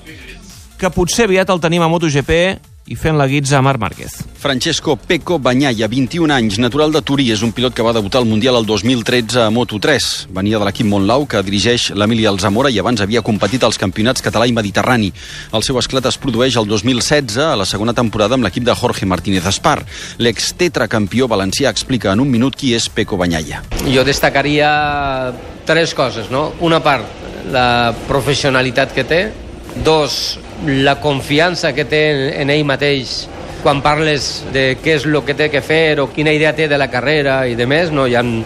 que 0.80 0.90
potser 0.92 1.26
aviat 1.28 1.50
el 1.52 1.60
tenim 1.60 1.82
a 1.84 1.88
MotoGP 1.92 2.69
i 2.88 2.96
fent 2.96 3.18
la 3.18 3.26
guitza 3.28 3.58
a 3.58 3.62
Marc 3.62 3.80
Márquez. 3.80 4.14
Francesco 4.40 4.96
Pecco 4.96 5.38
Bagnaia, 5.38 5.86
21 5.86 6.32
anys, 6.32 6.58
natural 6.58 6.90
de 6.90 7.02
Turí, 7.04 7.28
és 7.30 7.42
un 7.44 7.52
pilot 7.52 7.74
que 7.76 7.84
va 7.84 7.92
debutar 7.92 8.22
al 8.22 8.26
Mundial 8.26 8.56
el 8.56 8.66
2013 8.66 9.44
a 9.44 9.50
Moto3. 9.52 10.26
Venia 10.34 10.58
de 10.58 10.64
l'equip 10.66 10.88
Montlau, 10.88 11.26
que 11.28 11.42
dirigeix 11.44 11.90
l'Emili 11.94 12.26
Alzamora 12.26 12.72
i 12.72 12.80
abans 12.80 13.04
havia 13.04 13.22
competit 13.22 13.62
als 13.62 13.78
campionats 13.78 14.24
català 14.24 14.48
i 14.48 14.56
mediterrani. 14.56 15.12
El 15.52 15.62
seu 15.66 15.78
esclat 15.78 16.08
es 16.08 16.18
produeix 16.18 16.56
el 16.56 16.66
2016, 16.66 17.38
a 17.44 17.54
la 17.60 17.68
segona 17.68 17.94
temporada 17.94 18.34
amb 18.34 18.48
l'equip 18.48 18.64
de 18.66 18.74
Jorge 18.74 19.06
Martínez 19.06 19.46
Espar. 19.46 19.84
L'ex-tetracampió 20.18 21.28
valencià 21.28 21.70
explica 21.70 22.14
en 22.16 22.24
un 22.24 22.32
minut 22.32 22.56
qui 22.56 22.74
és 22.74 22.88
Pecco 22.88 23.20
Bagnaia. 23.20 23.62
Jo 23.86 24.04
destacaria 24.08 25.32
tres 25.68 25.94
coses, 25.94 26.30
no? 26.32 26.54
Una 26.64 26.80
part, 26.82 27.06
la 27.52 27.94
professionalitat 28.08 28.96
que 28.96 29.04
té, 29.04 29.24
dos, 29.84 30.38
la 30.66 30.98
confiança 31.00 31.72
que 31.72 31.86
té 31.88 32.02
en, 32.40 32.50
ell 32.52 32.66
mateix 32.68 33.24
quan 33.62 33.80
parles 33.84 34.44
de 34.52 34.74
què 34.80 34.96
és 34.98 35.06
el 35.08 35.18
que 35.24 35.36
té 35.36 35.50
que 35.52 35.60
fer 35.64 36.00
o 36.00 36.08
quina 36.12 36.32
idea 36.32 36.54
té 36.56 36.68
de 36.68 36.78
la 36.80 36.90
carrera 36.92 37.42
i 37.48 37.56
de 37.56 37.66
més, 37.68 37.92
no? 37.92 38.06
ja 38.08 38.20
en, 38.24 38.40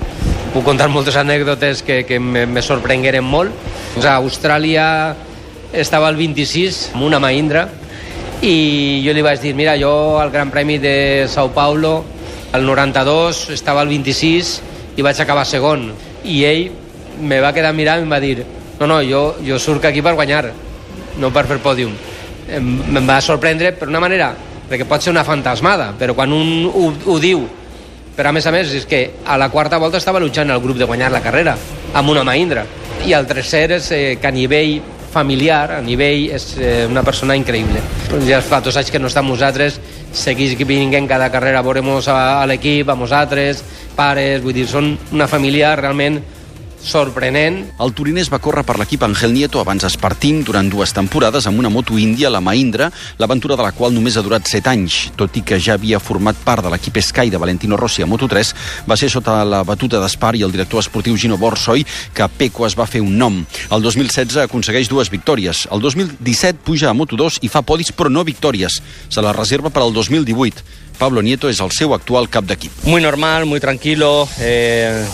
puc 0.54 0.64
contar 0.66 0.88
moltes 0.90 1.16
anècdotes 1.18 1.82
que, 1.82 2.02
que 2.06 2.18
me, 2.22 2.46
me 2.46 2.62
sorprengueren 2.62 3.24
molt. 3.26 3.50
A 4.02 4.16
Austràlia 4.20 5.14
estava 5.74 6.06
al 6.10 6.18
26 6.18 6.94
amb 6.94 7.06
una 7.08 7.18
Mahindra 7.22 7.66
i 8.42 9.02
jo 9.02 9.14
li 9.14 9.22
vaig 9.24 9.40
dir, 9.42 9.54
mira, 9.58 9.74
jo 9.80 10.20
al 10.20 10.30
Gran 10.30 10.50
Premi 10.54 10.78
de 10.78 11.26
Sao 11.30 11.50
Paulo 11.54 12.04
al 12.54 12.66
92 12.66 13.48
estava 13.54 13.82
al 13.82 13.90
26 13.90 14.54
i 14.94 15.02
vaig 15.02 15.18
acabar 15.18 15.46
segon 15.46 15.88
i 16.22 16.44
ell 16.46 16.68
me 17.18 17.40
va 17.42 17.54
quedar 17.54 17.74
mirant 17.74 18.02
i 18.02 18.06
em 18.06 18.14
va 18.14 18.20
dir 18.22 18.44
no, 18.78 18.86
no, 18.86 19.00
jo, 19.02 19.24
jo 19.42 19.58
surc 19.58 19.88
aquí 19.90 20.02
per 20.02 20.14
guanyar 20.14 20.44
no 21.20 21.30
per 21.34 21.46
fer 21.50 21.60
pòdium 21.62 21.92
em, 22.48 22.70
em 22.96 23.04
va 23.08 23.20
sorprendre 23.24 23.72
per 23.78 23.88
una 23.88 24.02
manera 24.02 24.32
perquè 24.68 24.86
pot 24.88 25.02
ser 25.02 25.12
una 25.12 25.24
fantasmada 25.24 25.92
però 25.98 26.16
quan 26.16 26.32
un 26.32 26.66
ho, 26.70 26.88
ho 26.90 27.18
diu 27.22 27.44
però 28.14 28.30
a 28.30 28.34
més 28.36 28.46
a 28.46 28.52
més 28.54 28.72
és 28.74 28.86
que 28.86 29.04
a 29.26 29.38
la 29.40 29.50
quarta 29.50 29.78
volta 29.82 29.98
estava 29.98 30.22
luchant 30.22 30.50
el 30.50 30.62
grup 30.62 30.78
de 30.78 30.86
guanyar 30.88 31.10
la 31.12 31.22
carrera 31.22 31.56
amb 31.94 32.10
una 32.10 32.24
Mahindra 32.24 32.64
i 33.04 33.12
el 33.12 33.26
tercer 33.26 33.66
és 33.76 33.90
eh, 33.92 34.02
que 34.20 34.28
a 34.30 34.34
nivell 34.34 34.78
familiar, 35.14 35.78
a 35.78 35.80
nivell 35.82 36.30
és 36.34 36.46
eh, 36.58 36.86
una 36.90 37.04
persona 37.06 37.36
increïble. 37.38 37.78
Ja 38.26 38.40
fa 38.42 38.58
dos 38.64 38.76
anys 38.80 38.90
que 38.90 38.98
no 38.98 39.10
està 39.10 39.22
amb 39.22 39.30
nosaltres, 39.30 39.78
segueix 40.14 40.56
vinguent 40.66 41.06
cada 41.10 41.30
carrera 41.30 41.60
a 41.60 41.66
veure-nos 41.66 42.08
a, 42.10 42.16
a 42.40 42.46
l'equip, 42.50 42.90
a 42.90 42.98
nosaltres, 42.98 43.62
pares, 43.94 44.42
vull 44.42 44.56
dir, 44.56 44.66
són 44.70 44.94
una 45.14 45.28
família 45.30 45.74
realment 45.78 46.18
sorprenent. 46.84 47.58
El 47.80 47.92
turinès 47.96 48.28
va 48.32 48.40
córrer 48.42 48.62
per 48.66 48.76
l'equip 48.78 49.02
Angel 49.06 49.32
Nieto 49.34 49.60
abans 49.60 49.86
Espartín 49.88 50.42
durant 50.44 50.68
dues 50.70 50.92
temporades 50.94 51.48
amb 51.48 51.58
una 51.58 51.70
moto 51.72 51.98
índia, 51.98 52.30
la 52.30 52.42
Mahindra, 52.44 52.90
l'aventura 53.18 53.56
de 53.56 53.64
la 53.64 53.72
qual 53.72 53.94
només 53.94 54.16
ha 54.16 54.24
durat 54.24 54.46
7 54.46 54.70
anys. 54.70 54.98
Tot 55.16 55.36
i 55.36 55.42
que 55.42 55.58
ja 55.58 55.78
havia 55.78 56.00
format 56.02 56.38
part 56.44 56.64
de 56.64 56.72
l'equip 56.72 57.00
Sky 57.00 57.32
de 57.32 57.40
Valentino 57.40 57.78
Rossi 57.80 58.04
a 58.04 58.08
Moto3, 58.08 58.54
va 58.88 58.98
ser 59.00 59.10
sota 59.10 59.40
la 59.48 59.64
batuta 59.64 60.00
d'Espar 60.02 60.34
i 60.36 60.44
el 60.46 60.52
director 60.54 60.84
esportiu 60.84 61.16
Gino 61.16 61.38
Borsoi 61.40 61.84
que 62.14 62.28
Peco 62.28 62.68
es 62.68 62.78
va 62.78 62.86
fer 62.86 63.02
un 63.02 63.16
nom. 63.18 63.40
El 63.70 63.82
2016 63.82 64.44
aconsegueix 64.44 64.88
dues 64.92 65.10
victòries. 65.10 65.66
El 65.72 65.80
2017 65.84 66.64
puja 66.64 66.90
a 66.90 66.96
Moto2 66.96 67.40
i 67.42 67.52
fa 67.52 67.64
podis 67.64 67.92
però 67.92 68.12
no 68.12 68.24
victòries. 68.24 68.80
Se 69.08 69.24
la 69.24 69.32
reserva 69.32 69.72
per 69.72 69.82
al 69.82 69.92
2018. 69.96 70.82
Pablo 70.98 71.22
Nieto 71.22 71.48
és 71.50 71.58
el 71.60 71.72
seu 71.74 71.94
actual 71.94 72.28
cap 72.30 72.46
d'equip. 72.46 72.84
Muy 72.84 73.02
normal, 73.02 73.46
muy 73.46 73.60
tranquilo. 73.60 74.28
Eh, 74.38 75.04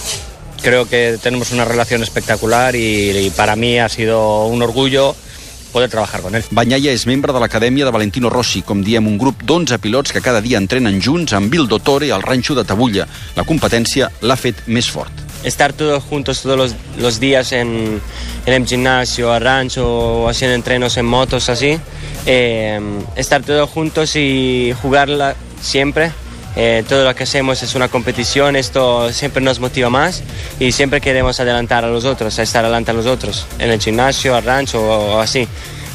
creo 0.62 0.88
que 0.88 1.18
tenemos 1.22 1.52
una 1.52 1.64
relación 1.64 2.02
espectacular 2.02 2.74
y, 2.76 3.10
y 3.10 3.30
para 3.30 3.56
mí 3.56 3.78
ha 3.78 3.88
sido 3.88 4.46
un 4.46 4.62
orgullo 4.62 5.14
poder 5.70 5.88
trabajar 5.88 6.20
con 6.20 6.34
él. 6.34 6.44
Banyaia 6.50 6.92
és 6.92 7.06
membre 7.06 7.32
de 7.32 7.40
l'Acadèmia 7.40 7.86
de 7.86 7.94
Valentino 7.94 8.30
Rossi, 8.30 8.62
com 8.66 8.82
diem, 8.82 9.06
un 9.06 9.16
grup 9.18 9.44
d'11 9.46 9.78
pilots 9.78 10.12
que 10.12 10.22
cada 10.22 10.42
dia 10.42 10.58
entrenen 10.58 11.00
junts 11.00 11.32
amb 11.36 11.50
Bill 11.50 11.68
Dottore 11.70 12.10
al 12.12 12.26
ranxo 12.26 12.56
de 12.58 12.66
Tabulla. 12.66 13.06
La 13.38 13.46
competència 13.46 14.10
l'ha 14.20 14.36
fet 14.36 14.66
més 14.66 14.90
fort. 14.90 15.30
estar 15.44 15.72
todos 15.72 16.04
juntos 16.04 16.42
todos 16.42 16.56
los, 16.56 16.74
los 16.98 17.18
días 17.18 17.52
en, 17.52 18.00
en 18.44 18.52
el 18.52 18.66
gimnasio, 18.66 19.32
al 19.32 19.40
rancho 19.40 20.28
haciendo 20.28 20.54
entrenos 20.54 20.98
en 20.98 21.06
motos 21.06 21.48
así, 21.48 21.78
eh, 22.26 22.78
estar 23.16 23.42
todos 23.42 23.68
juntos 23.70 24.16
y 24.16 24.74
jugarla 24.82 25.34
siempre. 25.62 26.12
Eh, 26.56 26.84
todo 26.88 27.04
lo 27.04 27.14
que 27.14 27.22
hacemos 27.22 27.62
es 27.62 27.74
una 27.74 27.88
competición, 27.88 28.56
esto 28.56 29.12
siempre 29.12 29.42
nos 29.42 29.60
motiva 29.60 29.88
más 29.88 30.22
y 30.58 30.72
siempre 30.72 31.00
queremos 31.00 31.38
adelantar 31.38 31.84
a 31.84 31.88
los 31.88 32.04
otros, 32.04 32.38
estar 32.38 32.64
adelante 32.64 32.90
a 32.90 32.94
los 32.94 33.06
otros, 33.06 33.46
en 33.58 33.70
el 33.70 33.80
gimnasio, 33.80 34.34
al 34.34 34.42
rancho 34.42 34.82
o 34.82 35.20
así. 35.20 35.46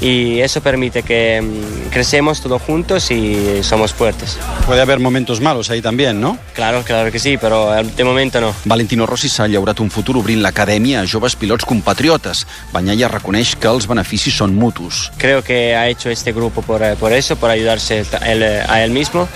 Y 0.01 0.41
eso 0.41 0.61
permite 0.61 1.03
que 1.03 1.41
mm, 1.41 1.89
crecemos 1.89 2.41
todos 2.41 2.61
juntos 2.61 3.09
y 3.11 3.63
somos 3.63 3.93
fuertes. 3.93 4.37
Puede 4.65 4.81
haber 4.81 4.99
momentos 4.99 5.39
malos 5.39 5.69
ahí 5.69 5.81
también, 5.81 6.19
¿no? 6.19 6.37
Claro, 6.53 6.83
claro 6.83 7.11
que 7.11 7.19
sí, 7.19 7.37
pero 7.37 7.75
eh, 7.77 7.83
de 7.83 8.03
momento 8.03 8.41
no. 8.41 8.53
Valentino 8.65 9.05
Rossi 9.05 9.29
s'ha 9.29 9.47
llaurat 9.47 9.79
un 9.79 9.89
futur 9.89 10.17
obrint 10.19 10.41
l'acadèmia 10.43 11.01
a 11.01 11.07
joves 11.07 11.35
pilots 11.35 11.65
compatriotes. 11.65 12.45
Banyaia 12.73 13.07
reconeix 13.07 13.55
que 13.55 13.71
els 13.71 13.87
beneficis 13.87 14.35
són 14.35 14.55
mutus. 14.55 15.11
Creo 15.17 15.43
que 15.43 15.75
ha 15.75 15.87
hecho 15.87 16.09
este 16.09 16.33
grupo 16.33 16.61
por, 16.61 16.83
eh, 16.83 16.95
por 16.99 17.13
eso, 17.13 17.37
por 17.37 17.49
ayudarse 17.49 18.03
él, 18.25 18.43
eh, 18.43 18.63
a 18.67 18.83
él 18.83 18.91
mismo. 18.91 19.27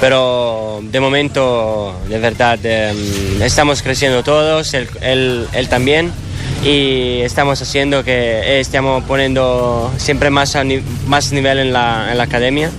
Pero 0.00 0.80
de 0.82 0.98
momento, 0.98 1.94
de 2.08 2.18
verdad, 2.18 2.58
eh, 2.64 2.94
estamos 3.42 3.82
creciendo 3.82 4.24
todos, 4.24 4.74
él, 4.74 4.88
él, 5.02 5.46
él 5.52 5.68
también. 5.68 6.10
Y 6.64 7.20
estamos 7.22 7.60
haciendo 7.62 8.04
que 8.04 8.12
eh, 8.12 8.60
estamos 8.60 9.02
poniendo 9.04 9.90
siempre 9.96 10.28
más, 10.28 10.56
a 10.56 10.64
ni- 10.64 10.82
más 11.06 11.32
nivel 11.32 11.58
en 11.58 11.72
la, 11.72 12.08
en 12.12 12.18
la 12.18 12.24
academia 12.24 12.70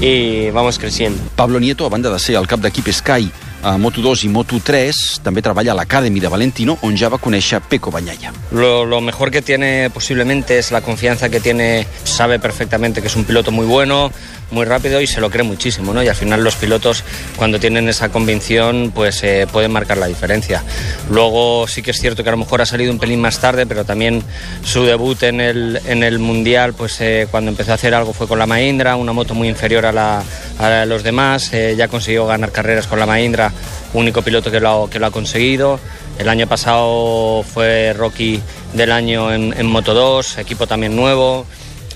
y 0.00 0.48
vamos 0.50 0.78
creciendo. 0.78 1.18
Pablo 1.36 1.60
Nieto, 1.60 1.84
a 1.84 1.88
banda 1.90 2.10
de 2.10 2.18
ser 2.18 2.36
el 2.36 2.46
cap 2.46 2.60
d'equip 2.60 2.88
Sky 2.90 3.30
a 3.66 3.76
Moto2 3.80 4.24
i 4.24 4.28
Moto3, 4.30 5.20
també 5.24 5.42
treballa 5.42 5.72
a 5.72 5.74
l'Academy 5.74 6.20
de 6.20 6.28
Valentino, 6.30 6.76
on 6.86 6.94
ja 6.96 7.08
va 7.10 7.18
conèixer 7.18 7.58
Peco 7.66 7.90
Banyaia. 7.90 8.30
Lo, 8.52 8.84
lo 8.86 9.00
mejor 9.00 9.30
que 9.32 9.42
tiene 9.42 9.90
posiblemente 9.90 10.58
es 10.58 10.70
la 10.70 10.82
confianza 10.82 11.28
que 11.30 11.40
tiene, 11.40 11.84
sabe 12.04 12.38
perfectamente 12.38 13.00
que 13.00 13.08
es 13.08 13.16
un 13.16 13.24
piloto 13.24 13.50
muy 13.50 13.66
bueno, 13.66 14.12
muy 14.50 14.64
rápido 14.64 15.00
y 15.00 15.06
se 15.06 15.20
lo 15.20 15.28
cree 15.30 15.42
muchísimo, 15.42 15.92
¿no? 15.92 16.02
Y 16.02 16.08
al 16.08 16.14
final 16.14 16.44
los 16.44 16.54
pilotos 16.56 17.02
cuando 17.36 17.58
tienen 17.58 17.88
esa 17.88 18.10
convicción 18.10 18.92
pues 18.94 19.22
eh, 19.24 19.46
pueden 19.50 19.72
marcar 19.72 19.98
la 19.98 20.06
diferencia. 20.06 20.62
Luego 21.10 21.66
sí 21.68 21.82
que 21.82 21.90
es 21.90 21.98
cierto 22.00 22.22
que 22.22 22.28
a 22.28 22.32
lo 22.32 22.38
mejor 22.38 22.60
ha 22.62 22.66
salido 22.66 22.92
un 22.92 22.98
pelín 22.98 23.20
más 23.20 23.38
tarde, 23.40 23.66
pero 23.66 23.84
también 23.84 24.22
su 24.64 24.84
debut 24.84 25.22
en 25.24 25.40
el, 25.40 25.80
en 25.86 26.02
el 26.02 26.18
Mundial 26.18 26.74
pues 26.74 27.00
eh, 27.00 27.26
cuando 27.30 27.50
empezó 27.50 27.72
a 27.72 27.74
hacer 27.74 27.94
algo 27.94 28.12
fue 28.12 28.28
con 28.28 28.38
la 28.38 28.46
Mahindra, 28.46 28.96
una 28.96 29.12
moto 29.12 29.34
muy 29.34 29.48
inferior 29.48 29.84
a, 29.86 29.92
la, 29.92 30.22
a 30.58 30.84
los 30.86 31.02
demás, 31.02 31.52
eh, 31.52 31.74
ya 31.76 31.88
consiguió 31.88 32.26
ganar 32.26 32.52
carreras 32.52 32.86
con 32.86 32.98
la 32.98 33.06
Mahindra, 33.06 33.52
único 33.94 34.22
piloto 34.22 34.50
que 34.50 34.60
lo, 34.60 34.84
ha- 34.84 34.90
que 34.90 34.98
lo 34.98 35.06
ha 35.06 35.10
conseguido. 35.10 35.80
El 36.18 36.28
año 36.30 36.46
pasado 36.46 37.42
fue 37.42 37.92
Rocky 37.92 38.40
del 38.72 38.90
año 38.92 39.32
en, 39.34 39.54
en 39.58 39.66
Moto 39.66 39.92
2, 39.92 40.38
equipo 40.38 40.66
también 40.66 40.96
nuevo. 40.96 41.44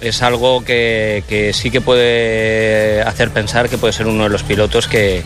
Es 0.01 0.23
algo 0.23 0.65
que, 0.65 1.23
que 1.29 1.53
sí 1.53 1.71
que 1.71 1.81
puede 1.83 3.03
hacer 3.03 3.31
pensar 3.31 3.69
que 3.69 3.77
puede 3.79 3.93
ser 3.93 4.07
uno 4.07 4.25
de 4.25 4.31
los 4.31 4.43
pilotos 4.43 4.89
que, 4.89 5.23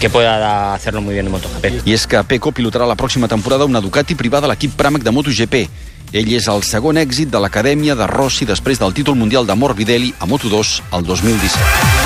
que 0.00 0.10
pueda 0.10 0.38
da- 0.38 0.74
hacerlo 0.74 1.00
muy 1.00 1.14
bien 1.14 1.26
en 1.26 1.32
MotoGP. 1.32 1.86
I 1.86 1.94
és 1.94 2.06
que 2.10 2.22
Peco 2.24 2.50
pilotarà 2.52 2.86
la 2.90 2.96
pròxima 2.98 3.28
temporada 3.28 3.64
una 3.64 3.80
Ducati 3.80 4.14
privada 4.18 4.46
a 4.46 4.50
l'equip 4.50 4.74
Pramac 4.76 5.02
de 5.06 5.10
MotoGP. 5.14 5.54
Ell 6.12 6.32
és 6.34 6.46
el 6.50 6.62
segon 6.66 6.98
èxit 6.98 7.30
de 7.30 7.38
l'acadèmia 7.42 7.94
de 7.98 8.06
Rossi 8.06 8.46
després 8.46 8.78
del 8.78 8.94
títol 8.94 9.14
mundial 9.18 9.46
de 9.46 9.54
Morbidelli 9.54 10.12
a 10.18 10.26
Moto2 10.26 10.80
el 10.92 11.04
2017. 11.06 12.05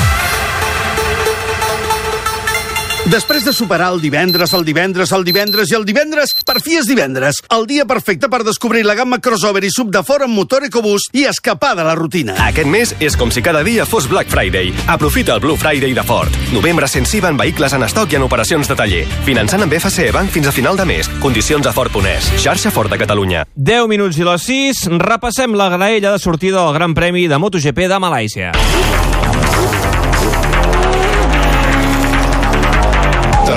Després 3.10 3.42
de 3.42 3.50
superar 3.52 3.88
el 3.90 3.98
divendres, 3.98 4.52
el 4.54 4.62
divendres, 4.62 5.10
el 5.10 5.24
divendres 5.26 5.70
i 5.72 5.74
el 5.74 5.82
divendres, 5.82 6.30
per 6.46 6.60
fi 6.62 6.76
és 6.78 6.86
divendres. 6.86 7.40
El 7.50 7.64
dia 7.66 7.82
perfecte 7.82 8.28
per 8.30 8.44
descobrir 8.46 8.84
la 8.86 8.94
gamma 8.94 9.18
crossover 9.18 9.64
i 9.66 9.70
sub 9.74 9.88
de 9.90 10.04
fora 10.06 10.28
amb 10.28 10.38
motor 10.38 10.62
EcoBoost 10.68 11.16
i 11.18 11.24
escapar 11.26 11.72
de 11.74 11.82
la 11.88 11.96
rutina. 11.98 12.36
Aquest 12.44 12.70
mes 12.70 12.92
és 13.02 13.16
com 13.18 13.32
si 13.34 13.42
cada 13.42 13.64
dia 13.66 13.82
fos 13.88 14.06
Black 14.06 14.30
Friday. 14.30 14.70
Aprofita 14.86 15.34
el 15.34 15.42
Blue 15.42 15.58
Friday 15.58 15.90
de 15.96 16.04
Ford. 16.06 16.30
Novembre 16.54 16.86
sensiva 16.86 17.32
en 17.34 17.40
vehicles 17.40 17.74
en 17.74 17.82
estoc 17.82 18.14
i 18.14 18.20
en 18.20 18.28
operacions 18.28 18.70
de 18.70 18.76
taller. 18.78 19.02
Finançant 19.26 19.66
amb 19.66 19.74
FCE 19.74 20.12
Bank 20.14 20.30
fins 20.30 20.46
a 20.46 20.54
final 20.54 20.78
de 20.78 20.86
mes. 20.86 21.10
Condicions 21.18 21.66
a 21.66 21.74
Ford.es. 21.74 22.30
Xarxa 22.38 22.70
Ford 22.70 22.94
de 22.94 23.00
Catalunya. 23.02 23.42
10 23.56 23.90
minuts 23.90 24.22
i 24.22 24.28
les 24.28 24.46
6, 24.46 24.86
repassem 25.02 25.58
la 25.58 25.66
graella 25.74 26.14
de 26.14 26.22
sortida 26.22 26.62
del 26.62 26.78
Gran 26.78 26.94
Premi 26.94 27.26
de 27.26 27.42
MotoGP 27.42 27.90
de 27.90 27.98
Malàisia. 28.06 28.54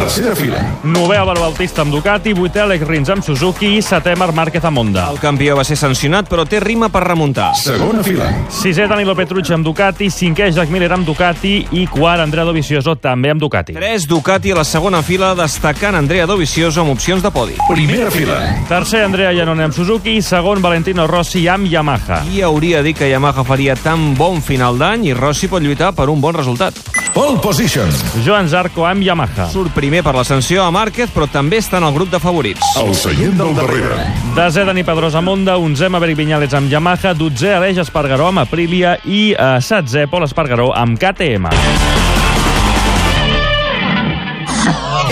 Tercera 0.04 0.36
fila. 0.36 0.60
Novè 0.82 1.16
Álvaro 1.16 1.39
Bautista 1.39 1.80
amb 1.80 1.94
Ducati, 1.94 2.34
vuitè 2.36 2.60
Alex 2.60 2.84
Rins 2.84 3.08
amb 3.13 3.24
Suzuki 3.24 3.70
i 3.78 3.82
setè 3.82 4.18
Marc 4.20 4.36
Márquez 4.36 4.66
amb 4.68 4.82
Honda. 4.82 5.06
El 5.13 5.20
campió 5.22 5.56
va 5.56 5.63
ser 5.63 5.78
sancionat, 5.80 6.28
però 6.28 6.44
té 6.44 6.60
rima 6.60 6.89
per 6.92 7.06
remuntar. 7.06 7.54
Segona 7.56 8.04
fila. 8.04 8.28
Sisè 8.52 8.84
Danilo 8.92 9.16
Petrucci 9.16 9.54
amb 9.56 9.63
Ducati, 9.63 10.10
cinquè 10.12 10.50
Jack 10.52 10.74
Miller 10.76 10.89
amb 10.92 11.08
Ducati 11.08 11.54
i 11.80 11.86
quart 11.88 12.20
Andrea 12.20 12.44
Dovizioso 12.44 12.98
també 13.00 13.32
amb 13.32 13.39
Ducati. 13.39 13.78
3 13.78 14.08
Ducati 14.12 14.52
a 14.52 14.58
la 14.60 14.66
segona 14.68 15.00
fila, 15.08 15.32
destacant 15.39 15.96
Andrea 15.96 16.28
Dovizioso 16.28 16.84
amb 16.84 16.92
opcions 16.98 17.24
de 17.24 17.32
podi. 17.32 17.56
Primera 17.70 18.12
fila. 18.12 18.42
Tercer 18.68 19.06
Andrea 19.06 19.32
Iannone 19.32 19.70
amb 19.70 19.78
Suzuki 19.78 20.18
i 20.18 20.22
segon 20.22 20.60
Valentino 20.60 21.08
Rossi 21.08 21.46
amb 21.48 21.72
Yamaha. 21.72 22.26
Qui 22.28 22.44
hauria 22.44 22.84
dit 22.84 23.00
que 23.00 23.08
Yamaha 23.08 23.48
faria 23.48 23.80
tan 23.80 24.12
bon 24.20 24.44
final 24.44 24.76
d'any 24.84 25.08
i 25.13 25.16
Rossi 25.16 25.48
pot 25.48 25.63
lluitar 25.63 25.94
per 25.96 26.10
un 26.12 26.20
bon 26.20 26.36
resultat. 26.36 26.84
Pole 27.13 27.38
position. 27.38 27.89
Joan 28.26 28.47
Zarco 28.49 28.88
amb 28.89 29.04
Yamaha. 29.06 29.45
Surt 29.54 29.69
primer 29.76 30.02
per 30.02 30.15
la 30.17 30.23
sanció 30.26 30.63
a 30.65 30.71
Márquez, 30.73 31.12
però 31.13 31.28
també 31.30 31.60
està 31.62 31.78
en 31.78 31.86
el 31.86 31.93
grup 31.93 32.10
de 32.10 32.17
favorits. 32.19 32.73
El 32.82 32.89
seient 32.97 33.38
del 33.38 33.54
darrere. 33.54 33.99
Desè 34.34 34.65
Dani 34.65 34.82
Pedrosa 34.88 35.21
amb 35.21 35.30
Honda, 35.30 35.60
onzè 35.62 35.91
Maverick 35.93 36.17
Viñales 36.17 36.58
amb 36.58 36.73
Yamaha, 36.73 37.13
dotzè 37.13 37.54
Aleix 37.60 37.84
Espargaró 37.86 38.32
amb 38.32 38.41
Aprilia 38.47 38.97
i 39.06 39.21
eh, 39.38 39.54
setzè 39.62 40.08
Pol 40.10 40.26
Espargaró 40.26 40.71
amb 40.73 40.97
KTM. 40.97 41.54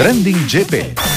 Trending 0.01 0.45
GP. 0.49 1.10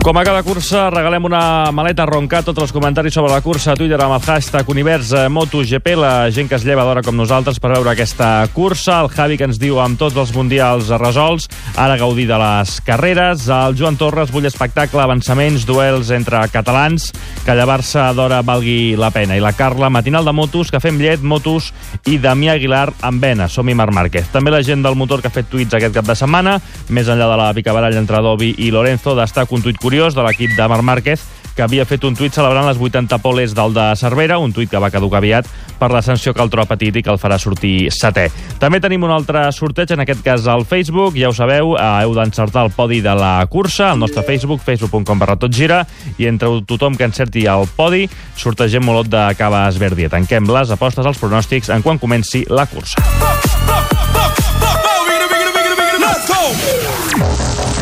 Com 0.00 0.16
a 0.16 0.22
cada 0.24 0.40
cursa, 0.40 0.86
regalem 0.88 1.26
una 1.28 1.68
maleta 1.76 2.06
ronca. 2.08 2.38
Tots 2.40 2.62
els 2.64 2.70
comentaris 2.72 3.12
sobre 3.12 3.34
la 3.34 3.42
cursa 3.44 3.74
a 3.74 3.76
Twitter 3.76 3.98
amb 4.00 4.14
el 4.16 4.22
hashtag 4.24 4.68
Univers 4.72 5.10
eh, 5.12 5.26
MotoGP. 5.28 5.90
La 6.00 6.12
gent 6.32 6.48
que 6.48 6.56
es 6.56 6.64
lleva 6.64 6.86
d'hora 6.88 7.02
com 7.04 7.18
nosaltres 7.18 7.60
per 7.60 7.74
veure 7.74 7.92
aquesta 7.92 8.48
cursa. 8.54 9.02
El 9.04 9.10
Javi 9.12 9.36
que 9.36 9.44
ens 9.44 9.60
diu 9.60 9.76
amb 9.78 10.00
tots 10.00 10.16
els 10.16 10.32
mundials 10.32 10.88
resolts, 10.96 11.50
ara 11.76 11.98
gaudir 12.00 12.24
de 12.30 12.38
les 12.40 12.78
carreres. 12.86 13.44
El 13.52 13.76
Joan 13.76 13.98
Torres 14.00 14.32
vull 14.32 14.48
espectacle, 14.48 15.02
avançaments, 15.04 15.66
duels 15.68 16.14
entre 16.16 16.40
catalans, 16.48 17.10
que 17.44 17.58
llevar-se 17.60 18.06
d'hora 18.16 18.40
valgui 18.40 18.96
la 18.96 19.12
pena. 19.12 19.36
I 19.36 19.44
la 19.44 19.52
Carla, 19.52 19.92
matinal 19.92 20.24
de 20.24 20.32
motos, 20.32 20.72
que 20.72 20.80
fem 20.80 20.96
llet, 20.96 21.20
motos 21.20 21.74
i 22.08 22.16
Damià 22.16 22.56
Aguilar 22.56 22.86
amb 23.04 23.20
vena. 23.20 23.50
Som-hi 23.52 23.76
Marc 23.76 23.92
Márquez. 23.92 24.32
També 24.32 24.56
la 24.56 24.64
gent 24.64 24.80
del 24.80 24.96
motor 24.96 25.20
que 25.20 25.28
ha 25.28 25.36
fet 25.36 25.52
tuits 25.52 25.76
aquest 25.76 26.00
cap 26.00 26.08
de 26.08 26.16
setmana, 26.16 26.56
més 26.88 27.12
enllà 27.12 27.28
de 27.28 27.38
la 27.44 27.52
picabaralla 27.52 28.00
entre 28.00 28.24
Dovi 28.24 28.54
i 28.64 28.72
Lorenzo, 28.72 29.12
destaca 29.20 29.54
un 29.54 29.68
tuit 29.68 29.76
curiós 29.90 30.14
de 30.14 30.22
l'equip 30.22 30.52
de 30.54 30.66
Marc 30.70 30.84
Márquez 30.86 31.22
que 31.56 31.64
havia 31.64 31.82
fet 31.82 32.04
un 32.06 32.14
tuit 32.14 32.30
celebrant 32.30 32.62
les 32.68 32.78
80 32.78 33.16
poles 33.18 33.56
del 33.58 33.72
de 33.74 33.88
Cervera, 33.98 34.36
un 34.38 34.52
tuit 34.54 34.70
que 34.70 34.78
va 34.78 34.86
caducar 34.94 35.18
aviat 35.18 35.48
per 35.80 35.88
la 35.90 35.98
sanció 35.98 36.30
que 36.30 36.44
el 36.44 36.52
troba 36.52 36.68
petit 36.70 36.94
i 36.94 37.02
que 37.02 37.10
el 37.10 37.18
farà 37.18 37.40
sortir 37.42 37.90
setè. 37.90 38.28
També 38.62 38.78
tenim 38.78 39.02
un 39.02 39.10
altre 39.10 39.42
sorteig, 39.50 39.90
en 39.90 40.04
aquest 40.04 40.22
cas 40.22 40.46
al 40.46 40.62
Facebook, 40.62 41.18
ja 41.18 41.32
ho 41.32 41.34
sabeu, 41.34 41.74
eh, 41.74 41.90
heu 42.04 42.14
d'encertar 42.14 42.68
el 42.68 42.70
podi 42.70 43.00
de 43.02 43.16
la 43.18 43.34
cursa 43.50 43.90
al 43.90 43.98
nostre 43.98 44.22
Facebook, 44.22 44.62
facebook.com 44.62 45.18
barra 45.18 45.34
tot 45.34 45.50
gira, 45.50 45.82
i 46.22 46.30
entre 46.30 46.62
tothom 46.62 46.94
que 46.94 47.10
encerti 47.10 47.48
el 47.50 47.66
podi, 47.74 48.06
sortegem 48.38 48.86
un 48.86 49.00
lot 49.00 49.10
de 49.10 49.26
caves 49.34 49.82
Verdi. 49.82 50.06
Tanquem 50.06 50.46
les 50.46 50.70
apostes 50.70 51.02
als 51.02 51.18
pronòstics 51.18 51.74
en 51.74 51.82
quan 51.82 51.98
comenci 51.98 52.46
la 52.46 52.70
cursa. 52.70 53.02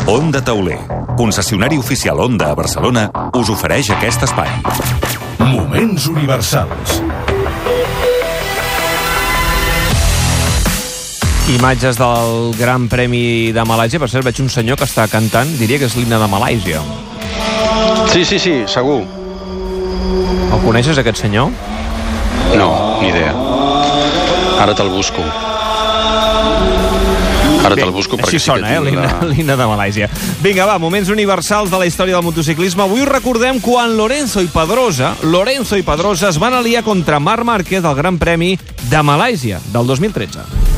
Onda 0.09 0.41
Tauler, 0.41 0.79
concessionari 1.15 1.77
oficial 1.77 2.19
Onda 2.19 2.47
a 2.49 2.55
Barcelona, 2.57 3.03
us 3.37 3.49
ofereix 3.53 3.91
aquest 3.93 4.23
espai. 4.25 4.47
Moments 5.37 6.07
universals. 6.09 6.95
Imatges 11.53 11.99
del 12.01 12.55
Gran 12.57 12.87
Premi 12.89 13.51
de 13.53 13.65
Malàisia. 13.69 14.01
Per 14.01 14.09
cert, 14.09 14.25
veig 14.25 14.41
un 14.41 14.49
senyor 14.49 14.81
que 14.81 14.87
està 14.89 15.05
cantant, 15.11 15.51
diria 15.61 15.77
que 15.77 15.85
és 15.85 15.93
l'himne 15.93 16.17
de 16.17 16.29
Malàisia. 16.31 16.81
Sí, 18.09 18.25
sí, 18.25 18.41
sí, 18.41 18.55
segur. 18.65 19.03
El 20.49 20.65
coneixes, 20.65 20.97
aquest 20.97 21.21
senyor? 21.21 21.53
No, 22.57 22.71
ni 23.03 23.13
idea. 23.13 23.37
Ara 24.57 24.73
te'l 24.73 24.89
busco. 24.89 25.21
Ara 27.65 27.75
te'l 27.75 27.91
busco 27.93 28.17
perquè 28.17 28.37
Així 28.37 28.43
sona, 28.43 28.69
sí 28.69 28.73
eh, 28.73 28.79
que 28.79 28.89
tinc 28.89 29.01
l'himne 29.01 29.33
l'himne 29.33 29.57
de 29.59 29.67
Malàisia. 29.69 30.09
Vinga, 30.43 30.65
va, 30.69 30.77
moments 30.81 31.11
universals 31.13 31.71
de 31.73 31.81
la 31.81 31.89
història 31.89 32.17
del 32.17 32.25
motociclisme. 32.25 32.85
Avui 32.85 33.05
recordem 33.09 33.61
quan 33.63 33.97
Lorenzo 33.97 34.43
i 34.45 34.49
Pedrosa, 34.53 35.15
Lorenzo 35.23 35.79
i 35.79 35.85
Pedrosa 35.85 36.31
es 36.31 36.39
van 36.41 36.57
aliar 36.57 36.85
contra 36.87 37.19
Marc 37.19 37.47
Márquez 37.47 37.85
al 37.85 37.97
Gran 37.99 38.19
Premi 38.21 38.55
de 38.89 39.05
Malàisia 39.05 39.61
del 39.73 39.87
2013. 39.87 40.68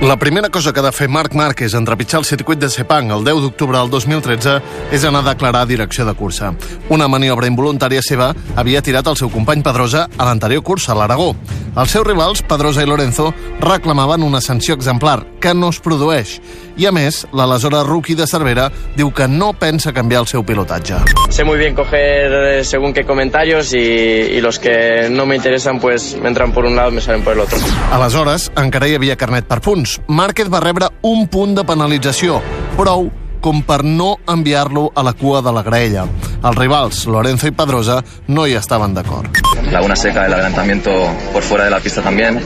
La 0.00 0.16
primera 0.16 0.48
cosa 0.48 0.72
que 0.72 0.80
ha 0.80 0.82
de 0.82 0.92
fer 0.96 1.10
Marc 1.10 1.34
Márquez 1.34 1.74
en 1.74 1.84
trepitjar 1.84 2.22
el 2.22 2.24
circuit 2.24 2.58
de 2.58 2.70
Sepang 2.72 3.10
el 3.12 3.20
10 3.20 3.42
d'octubre 3.44 3.76
del 3.76 3.90
2013 3.92 4.54
és 4.96 5.04
anar 5.04 5.20
a 5.20 5.34
declarar 5.34 5.66
direcció 5.68 6.06
de 6.08 6.14
cursa. 6.16 6.54
Una 6.88 7.04
maniobra 7.06 7.50
involuntària 7.50 8.00
seva 8.00 8.30
havia 8.56 8.80
tirat 8.80 9.12
el 9.12 9.18
seu 9.20 9.28
company 9.28 9.60
Pedrosa 9.62 10.06
a 10.16 10.24
l'anterior 10.24 10.64
cursa, 10.64 10.94
a 10.94 10.96
l'Aragó. 10.96 11.34
Els 11.76 11.92
seus 11.92 12.06
rivals, 12.06 12.40
Pedrosa 12.42 12.82
i 12.82 12.88
Lorenzo, 12.88 13.28
reclamaven 13.60 14.24
una 14.24 14.40
sanció 14.40 14.74
exemplar, 14.74 15.20
que 15.38 15.52
no 15.54 15.68
es 15.70 15.78
produeix. 15.84 16.40
I, 16.80 16.86
a 16.88 16.92
més, 16.96 17.20
l'aleshores 17.36 17.84
rookie 17.86 18.16
de 18.16 18.26
Cervera 18.26 18.70
diu 18.96 19.12
que 19.12 19.28
no 19.28 19.52
pensa 19.52 19.92
canviar 19.92 20.24
el 20.24 20.30
seu 20.30 20.42
pilotatge. 20.48 20.96
Sé 21.28 21.44
muy 21.44 21.58
bien 21.58 21.76
coger 21.76 22.64
según 22.64 22.92
qué 22.92 23.04
comentarios 23.04 23.72
y, 23.74 23.76
y 23.76 24.40
los 24.40 24.58
que 24.58 25.08
no 25.10 25.26
me 25.26 25.36
interesan 25.36 25.78
pues 25.78 26.16
me 26.16 26.28
entran 26.28 26.52
por 26.52 26.64
un 26.64 26.74
lado 26.74 26.90
me 26.90 27.00
salen 27.00 27.22
por 27.22 27.34
el 27.34 27.40
otro. 27.40 27.58
Aleshores, 27.92 28.50
encara 28.56 28.88
hi 28.88 28.96
havia 28.96 29.16
carnet 29.20 29.46
per 29.46 29.60
punts. 29.60 29.89
Márquez 30.06 30.50
va 30.52 30.60
rebre 30.62 30.90
un 31.02 31.26
punt 31.32 31.56
de 31.56 31.64
penalització, 31.66 32.38
prou 32.76 33.08
com 33.40 33.62
per 33.64 33.82
no 33.84 34.14
enviar-lo 34.28 34.90
a 34.94 35.02
la 35.02 35.14
cua 35.16 35.40
de 35.42 35.54
la 35.56 35.64
graella. 35.66 36.06
Els 36.40 36.58
rivals, 36.58 37.06
Lorenzo 37.06 37.48
i 37.48 37.56
Pedrosa, 37.56 38.02
no 38.28 38.46
hi 38.46 38.58
estaven 38.60 38.94
d'acord. 38.94 39.49
Laguna 39.70 39.96
Seca, 39.96 40.26
el 40.26 40.32
adelantamiento 40.32 41.08
por 41.32 41.42
fuera 41.42 41.64
de 41.64 41.70
la 41.70 41.80
pista 41.80 42.02
también. 42.02 42.40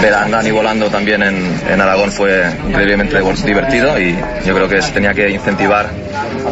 Ver 0.00 0.14
a 0.14 0.28
Dani 0.28 0.50
volando 0.50 0.88
también 0.88 1.22
en, 1.22 1.60
en 1.68 1.80
Aragón 1.80 2.10
fue 2.10 2.44
increíblemente 2.66 3.18
divertido 3.44 3.98
y 4.00 4.16
yo 4.46 4.54
creo 4.54 4.68
que 4.68 4.80
se 4.80 4.92
tenía 4.92 5.12
que 5.14 5.30
incentivar 5.30 5.90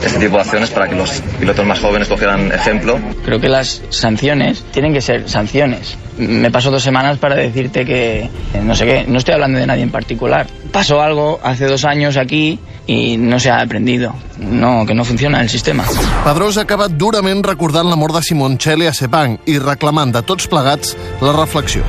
este 0.05 0.19
tipo 0.19 0.37
de 0.37 0.43
acciones 0.43 0.71
para 0.71 0.89
que 0.89 0.95
los 0.95 1.23
pilotos 1.39 1.65
más 1.65 1.81
jóvenes 1.81 2.09
cogieran 2.09 2.53
ejemplo. 2.53 2.99
Creo 3.25 3.41
que 3.41 3.49
las 3.49 3.83
sanciones 3.91 4.65
tienen 4.71 4.93
que 4.93 5.01
ser 5.01 5.29
sanciones. 5.29 5.97
Me 6.19 6.51
paso 6.51 6.71
dos 6.71 6.83
semanas 6.83 7.19
para 7.19 7.35
decirte 7.35 7.85
que, 7.85 8.29
no 8.63 8.75
sé 8.75 8.85
qué, 8.85 9.05
no 9.07 9.19
estoy 9.19 9.35
hablando 9.35 9.59
de 9.59 9.67
nadie 9.67 9.83
en 9.83 9.91
particular. 9.91 10.47
Pasó 10.73 11.01
algo 11.01 11.41
hace 11.43 11.67
dos 11.67 11.85
años 11.85 12.17
aquí 12.17 12.59
y 12.87 13.17
no 13.17 13.41
se 13.41 13.51
ha 13.51 13.61
aprendido. 13.61 14.15
No, 14.39 14.87
que 14.87 14.95
no 14.95 15.05
funciona 15.05 15.41
el 15.41 15.49
sistema. 15.49 15.85
Pedrosa 16.25 16.63
acaba 16.63 16.89
durament 16.89 17.45
recordant 17.47 17.91
la 17.91 17.97
mort 17.97 18.15
de 18.15 18.23
Simoncelli 18.23 18.87
a 18.87 18.95
Sepang 18.95 19.39
i 19.47 19.59
reclamant 19.59 20.15
de 20.15 20.23
tots 20.23 20.49
plegats 20.51 20.97
la 21.21 21.35
reflexió. 21.37 21.85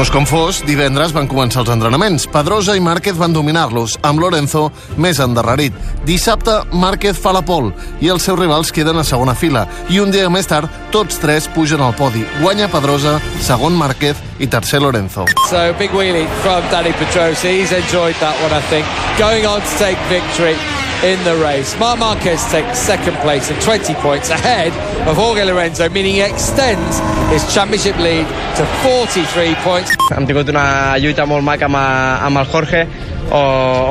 Fos 0.00 0.08
com 0.08 0.24
fos, 0.24 0.62
divendres 0.64 1.10
van 1.12 1.26
començar 1.28 1.60
els 1.60 1.70
entrenaments. 1.74 2.24
Pedrosa 2.32 2.72
i 2.72 2.80
Márquez 2.80 3.18
van 3.20 3.34
dominar-los, 3.36 3.98
amb 4.08 4.22
Lorenzo 4.22 4.62
més 4.96 5.20
endarrerit. 5.20 5.76
Dissabte, 6.08 6.54
Márquez 6.72 7.20
fa 7.20 7.34
la 7.36 7.42
pol 7.44 7.68
i 8.00 8.08
els 8.08 8.24
seus 8.24 8.40
rivals 8.40 8.72
queden 8.72 8.96
a 8.96 9.04
segona 9.04 9.36
fila. 9.36 9.66
I 9.92 10.00
un 10.00 10.08
dia 10.08 10.32
més 10.32 10.48
tard, 10.48 10.72
tots 10.88 11.20
tres 11.20 11.52
pugen 11.52 11.84
al 11.84 11.92
podi. 12.00 12.24
Guanya 12.40 12.72
Pedrosa, 12.72 13.18
segon 13.44 13.76
Márquez 13.76 14.16
i 14.40 14.48
tercer 14.48 14.80
Lorenzo. 14.80 15.28
So 15.52 15.68
big 15.76 15.92
wheelie 15.92 16.24
from 16.40 16.64
Danny 16.72 16.96
Pedrosa. 16.96 17.52
He's 17.52 17.76
enjoyed 17.76 18.16
that 18.24 18.40
one, 18.40 18.56
I 18.56 18.64
think. 18.72 18.88
Going 19.20 19.44
on 19.44 19.60
to 19.60 19.76
take 19.76 20.00
victory 20.08 20.56
in 21.02 21.18
the 21.24 21.34
race. 21.36 21.78
Marc 21.78 21.98
Marquez 21.98 22.44
takes 22.50 22.78
second 22.78 23.16
place 23.24 23.50
and 23.50 23.60
20 23.62 23.94
points 23.94 24.28
ahead 24.28 24.68
of 25.08 25.16
Jorge 25.16 25.44
Lorenzo, 25.44 25.88
meaning 25.88 26.16
he 26.16 26.22
extends 26.22 27.00
his 27.32 27.42
championship 27.54 27.96
lead 27.98 28.26
to 28.56 28.66
43 28.84 29.54
points. 29.64 29.90
Hem 30.12 30.26
tingut 30.28 30.48
una 30.52 30.98
lluita 31.00 31.24
molt 31.24 31.44
maca 31.46 31.70
amb, 31.70 31.80
amb 31.80 32.42
el 32.42 32.50
Jorge, 32.52 32.84
o, 33.30 33.40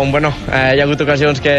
on 0.04 0.12
bueno, 0.12 0.30
eh, 0.52 0.76
hi 0.76 0.82
ha 0.82 0.86
hagut 0.86 1.02
ocasions 1.02 1.42
que 1.42 1.56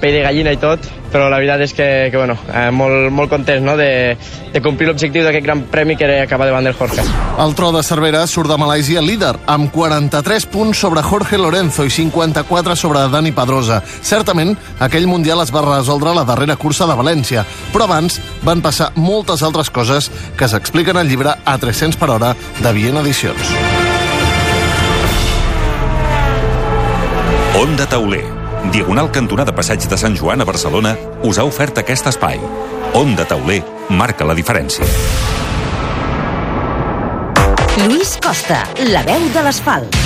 pell 0.00 0.18
de 0.18 0.24
gallina 0.26 0.56
i 0.56 0.58
tot, 0.58 0.90
però 1.16 1.30
la 1.32 1.38
veritat 1.40 1.62
és 1.64 1.72
que, 1.72 1.86
que 2.12 2.18
bueno, 2.20 2.36
eh, 2.52 2.68
molt, 2.68 3.08
molt 3.14 3.30
content 3.32 3.64
no? 3.64 3.76
de, 3.78 4.16
de 4.52 4.60
complir 4.60 4.90
l'objectiu 4.90 5.24
d'aquest 5.24 5.46
gran 5.46 5.62
premi 5.72 5.96
que 5.96 6.04
era 6.04 6.18
acabar 6.26 6.50
davant 6.50 6.68
del 6.68 6.76
Jorge. 6.76 7.04
El 7.40 7.54
tro 7.56 7.70
de 7.72 7.80
Cervera 7.86 8.26
surt 8.28 8.52
de 8.52 8.58
Malàisia 8.60 9.00
líder, 9.00 9.32
amb 9.48 9.70
43 9.72 10.48
punts 10.52 10.84
sobre 10.84 11.04
Jorge 11.06 11.40
Lorenzo 11.40 11.86
i 11.88 11.92
54 11.94 12.76
sobre 12.76 13.06
Dani 13.12 13.32
Pedrosa. 13.32 13.80
Certament, 14.04 14.52
aquell 14.78 15.08
Mundial 15.08 15.40
es 15.40 15.54
va 15.54 15.64
resoldre 15.64 16.12
a 16.12 16.18
la 16.20 16.26
darrera 16.28 16.58
cursa 16.60 16.84
de 16.84 16.98
València, 16.98 17.46
però 17.72 17.88
abans 17.88 18.20
van 18.44 18.60
passar 18.60 18.92
moltes 19.00 19.40
altres 19.46 19.72
coses 19.72 20.10
que 20.36 20.48
s'expliquen 20.52 21.00
al 21.00 21.08
llibre 21.08 21.32
A 21.44 21.56
300 21.56 21.96
per 21.96 22.12
hora 22.12 22.34
de 22.60 22.76
Viena 22.76 23.00
Edicions. 23.00 23.56
Onda 27.56 27.86
Tauler, 27.88 28.26
diagonal 28.72 29.10
cantonada 29.12 29.54
Passeig 29.54 29.84
de 29.88 29.96
Sant 29.98 30.16
Joan 30.16 30.40
a 30.40 30.46
Barcelona, 30.48 30.94
us 31.22 31.38
ha 31.38 31.44
ofert 31.44 31.78
aquest 31.78 32.06
espai. 32.10 32.40
Onda 32.94 33.26
Tauler 33.28 33.62
marca 33.90 34.24
la 34.24 34.34
diferència. 34.34 34.86
Lluís 37.76 38.16
Costa, 38.24 38.62
la 38.88 39.02
veu 39.04 39.28
de 39.34 39.44
l'asfalt. 39.44 39.96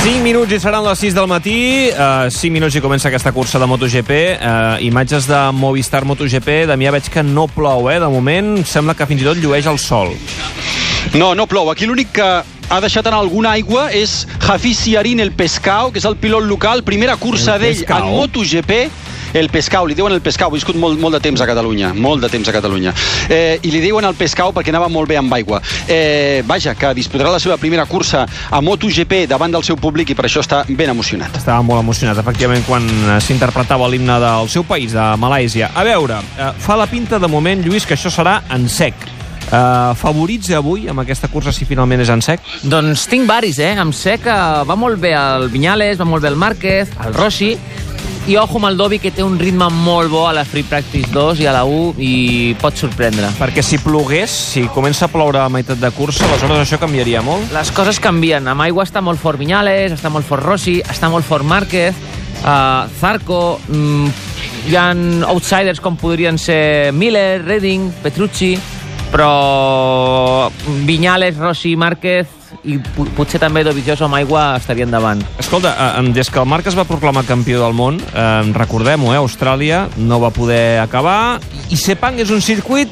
5 0.00 0.22
minuts 0.24 0.54
i 0.56 0.58
seran 0.62 0.86
les 0.86 1.02
6 1.04 1.14
del 1.14 1.26
matí. 1.28 1.58
Uh, 1.92 2.30
5 2.32 2.54
minuts 2.54 2.76
i 2.78 2.80
comença 2.80 3.10
aquesta 3.10 3.34
cursa 3.36 3.60
de 3.60 3.66
MotoGP. 3.68 4.14
Uh, 4.38 4.78
imatges 4.86 5.28
de 5.28 5.40
Movistar 5.52 6.06
MotoGP. 6.08 6.64
Damià, 6.70 6.94
veig 6.96 7.10
que 7.12 7.22
no 7.26 7.44
plou, 7.52 7.90
eh? 7.92 7.98
De 8.00 8.08
moment 8.08 8.64
sembla 8.64 8.96
que 8.96 9.06
fins 9.10 9.20
i 9.20 9.28
tot 9.28 9.38
llueix 9.38 9.68
el 9.68 9.78
sol. 9.78 10.14
No, 11.12 11.34
no 11.36 11.46
plou. 11.50 11.68
Aquí 11.68 11.88
l'únic 11.90 12.14
que 12.16 12.30
ha 12.70 12.80
deixat 12.80 13.06
anar 13.10 13.18
alguna 13.18 13.50
aigua 13.58 13.88
és 13.90 14.26
Hafiz 14.46 14.78
Siarin, 14.78 15.20
el 15.20 15.32
Pescao, 15.34 15.90
que 15.90 15.98
és 15.98 16.06
el 16.06 16.16
pilot 16.16 16.46
local. 16.46 16.84
Primera 16.86 17.16
cursa 17.18 17.56
El 17.58 17.64
d'ell 17.66 17.82
en 17.84 18.12
MotoGP. 18.14 18.76
El 19.34 19.48
Pescao, 19.50 19.86
li 19.86 19.94
diuen 19.94 20.14
el 20.14 20.22
Pescao, 20.22 20.50
ha 20.50 20.54
viscut 20.54 20.78
molt, 20.78 20.98
molt 20.98 21.14
de 21.14 21.20
temps 21.22 21.42
a 21.42 21.46
Catalunya, 21.46 21.92
molt 21.94 22.22
de 22.24 22.30
temps 22.30 22.48
a 22.50 22.54
Catalunya. 22.54 22.94
Eh, 23.30 23.60
I 23.62 23.70
li 23.70 23.82
diuen 23.82 24.06
el 24.06 24.16
Pescao 24.18 24.50
perquè 24.54 24.72
anava 24.74 24.88
molt 24.90 25.10
bé 25.10 25.18
amb 25.20 25.34
aigua. 25.34 25.60
Eh, 25.86 26.42
vaja, 26.46 26.74
que 26.78 26.90
disputarà 26.98 27.30
la 27.30 27.42
seva 27.42 27.58
primera 27.58 27.86
cursa 27.90 28.24
a 28.26 28.62
MotoGP 28.62 29.26
davant 29.30 29.54
del 29.54 29.66
seu 29.66 29.78
públic 29.78 30.10
i 30.10 30.18
per 30.18 30.26
això 30.26 30.42
està 30.42 30.64
ben 30.66 30.90
emocionat. 30.90 31.38
Estava 31.42 31.62
molt 31.62 31.82
emocionat, 31.82 32.18
efectivament, 32.22 32.66
quan 32.66 32.86
eh, 32.86 33.20
s'interpretava 33.22 33.90
l'himne 33.90 34.18
del 34.22 34.50
seu 34.50 34.66
país, 34.66 34.94
de 34.98 35.06
Malàisia. 35.22 35.70
A 35.74 35.86
veure, 35.86 36.22
eh, 36.38 36.52
fa 36.58 36.78
la 36.78 36.90
pinta 36.90 37.22
de 37.22 37.30
moment, 37.30 37.66
Lluís, 37.66 37.86
que 37.86 37.98
això 37.98 38.10
serà 38.10 38.40
en 38.50 38.68
sec. 38.70 39.19
Uh, 39.50 39.96
favorits 39.98 40.52
avui 40.54 40.86
amb 40.86 41.02
aquesta 41.02 41.26
cursa 41.26 41.50
si 41.50 41.66
finalment 41.66 42.04
és 42.04 42.10
en 42.12 42.22
sec? 42.22 42.44
Doncs 42.70 43.08
tinc 43.10 43.26
varis, 43.26 43.58
eh? 43.58 43.72
Em 43.82 43.90
sé 43.90 44.20
que 44.22 44.34
va 44.66 44.76
molt 44.78 45.00
bé 45.02 45.10
el 45.18 45.48
Viñales, 45.50 45.98
va 45.98 46.06
molt 46.06 46.22
bé 46.22 46.30
el 46.30 46.38
Márquez, 46.38 46.92
el 47.02 47.16
Rossi, 47.16 47.56
i 48.30 48.36
ojo 48.36 48.60
amb 48.60 48.68
el 48.68 48.76
Dobby, 48.78 49.00
que 49.02 49.10
té 49.10 49.24
un 49.26 49.38
ritme 49.40 49.66
molt 49.72 50.10
bo 50.12 50.22
a 50.28 50.32
la 50.36 50.44
Free 50.46 50.62
Practice 50.62 51.10
2 51.10 51.42
i 51.42 51.48
a 51.50 51.54
la 51.56 51.64
1 51.66 51.98
i 51.98 52.54
pot 52.62 52.78
sorprendre. 52.78 53.32
Perquè 53.40 53.64
si 53.66 53.80
plogués, 53.82 54.30
si 54.30 54.66
comença 54.70 55.08
a 55.08 55.10
ploure 55.10 55.40
a 55.42 55.48
meitat 55.50 55.80
de 55.82 55.90
cursa, 55.96 56.28
aleshores 56.28 56.62
això 56.62 56.78
canviaria 56.78 57.24
molt? 57.26 57.50
Les 57.50 57.74
coses 57.74 57.98
canvien. 57.98 58.46
Amb 58.46 58.68
aigua 58.68 58.86
està 58.86 59.02
molt 59.02 59.18
fort 59.18 59.40
Viñales, 59.40 59.96
està 59.98 60.14
molt 60.14 60.28
fort 60.28 60.46
Rossi, 60.46 60.78
està 60.94 61.10
molt 61.10 61.26
fort 61.26 61.42
Márquez, 61.42 61.96
uh, 62.44 62.86
Zarco, 63.00 63.58
mm, 63.66 64.12
hi 64.70 64.76
ha 64.76 64.90
outsiders 65.32 65.80
com 65.82 65.98
podrien 65.98 66.38
ser 66.38 66.92
Miller, 66.94 67.42
Redding, 67.42 67.90
Petrucci, 68.04 68.54
però 69.10 70.50
Viñales, 70.86 71.36
Rossi, 71.36 71.74
Márquez 71.76 72.28
i 72.66 72.76
po- 72.78 73.06
potser 73.16 73.38
també 73.40 73.62
Dovizioso 73.64 74.04
amb 74.06 74.18
aigua 74.18 74.56
estarien 74.58 74.90
davant. 74.90 75.22
Escolta, 75.38 75.74
eh, 75.98 76.02
des 76.12 76.30
que 76.30 76.38
el 76.40 76.46
Marc 76.46 76.66
es 76.66 76.76
va 76.76 76.84
proclamar 76.84 77.24
campió 77.24 77.62
del 77.62 77.74
món, 77.74 78.00
eh, 78.00 78.52
recordem-ho, 78.52 79.12
eh, 79.14 79.18
Austràlia 79.18 79.88
no 79.96 80.20
va 80.20 80.30
poder 80.30 80.80
acabar, 80.80 81.38
i 81.70 81.76
Sepang 81.76 82.18
és 82.20 82.30
un 82.30 82.40
circuit 82.42 82.90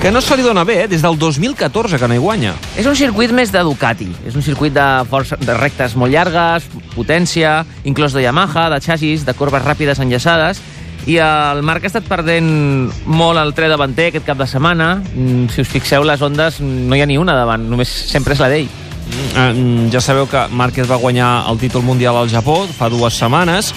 que 0.00 0.12
no 0.14 0.20
se 0.20 0.36
li 0.36 0.42
dona 0.46 0.62
bé, 0.64 0.84
eh, 0.84 0.88
des 0.88 1.02
del 1.02 1.18
2014 1.18 1.98
que 1.98 2.06
no 2.08 2.14
hi 2.14 2.18
guanya. 2.22 2.54
És 2.76 2.86
un 2.86 2.94
circuit 2.94 3.32
més 3.32 3.50
de 3.50 3.58
Ducati. 3.66 4.08
És 4.26 4.36
un 4.36 4.42
circuit 4.42 4.72
de, 4.72 4.86
força, 5.10 5.36
de 5.36 5.54
rectes 5.54 5.96
molt 5.96 6.12
llargues, 6.12 6.68
potència, 6.94 7.64
inclús 7.84 8.12
de 8.14 8.22
Yamaha, 8.22 8.70
de 8.70 8.80
xassis, 8.80 9.24
de 9.26 9.34
corbes 9.34 9.62
ràpides 9.64 9.98
enllaçades, 9.98 10.60
i 11.08 11.16
el 11.22 11.62
Marc 11.64 11.86
ha 11.86 11.90
estat 11.90 12.04
perdent 12.08 12.90
molt 13.08 13.40
el 13.40 13.54
tren 13.56 13.72
davanter 13.72 14.10
aquest 14.10 14.26
cap 14.28 14.38
de 14.38 14.46
setmana. 14.46 14.96
Mm, 15.14 15.48
Si 15.54 15.62
us 15.64 15.68
fixeu, 15.72 16.04
les 16.04 16.20
ondes 16.22 16.60
no 16.60 16.96
hi 16.96 17.00
ha 17.00 17.06
ni 17.08 17.16
una 17.18 17.34
davant, 17.34 17.64
només 17.68 17.88
sempre 17.88 18.34
és 18.34 18.40
la 18.40 18.48
d'ell. 18.52 18.68
Eh, 19.08 19.88
ja 19.90 20.02
sabeu 20.04 20.28
que 20.28 20.46
Márquez 20.52 20.88
va 20.90 21.00
guanyar 21.00 21.48
el 21.48 21.58
títol 21.58 21.82
mundial 21.82 22.16
al 22.16 22.28
Japó 22.28 22.66
fa 22.76 22.90
dues 22.92 23.16
setmanes 23.16 23.72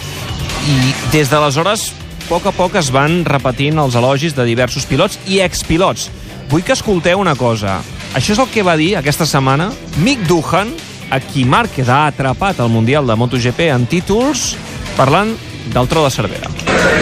i 0.67 0.75
des 1.13 1.29
d'aleshores 1.31 1.91
a 1.91 2.27
poc 2.31 2.45
a 2.47 2.51
poc 2.55 2.75
es 2.79 2.91
van 2.91 3.25
repetint 3.27 3.79
els 3.79 3.95
elogis 3.99 4.35
de 4.35 4.45
diversos 4.47 4.85
pilots 4.87 5.17
i 5.27 5.41
expilots. 5.43 6.09
Vull 6.51 6.63
que 6.63 6.71
escolteu 6.71 7.19
una 7.19 7.35
cosa. 7.35 7.81
Això 8.15 8.31
és 8.35 8.39
el 8.39 8.47
que 8.51 8.63
va 8.63 8.77
dir 8.79 8.95
aquesta 8.95 9.25
setmana 9.27 9.69
Mick 10.03 10.23
Duhan, 10.27 10.71
a 11.11 11.19
qui 11.19 11.43
Márquez 11.43 11.89
ha 11.91 12.05
atrapat 12.07 12.59
al 12.59 12.71
Mundial 12.71 13.07
de 13.07 13.15
MotoGP 13.19 13.67
en 13.71 13.85
títols, 13.87 14.53
parlant 14.95 15.35
del 15.73 15.87
tro 15.91 16.05
de 16.05 16.11
Cervera. 16.11 16.47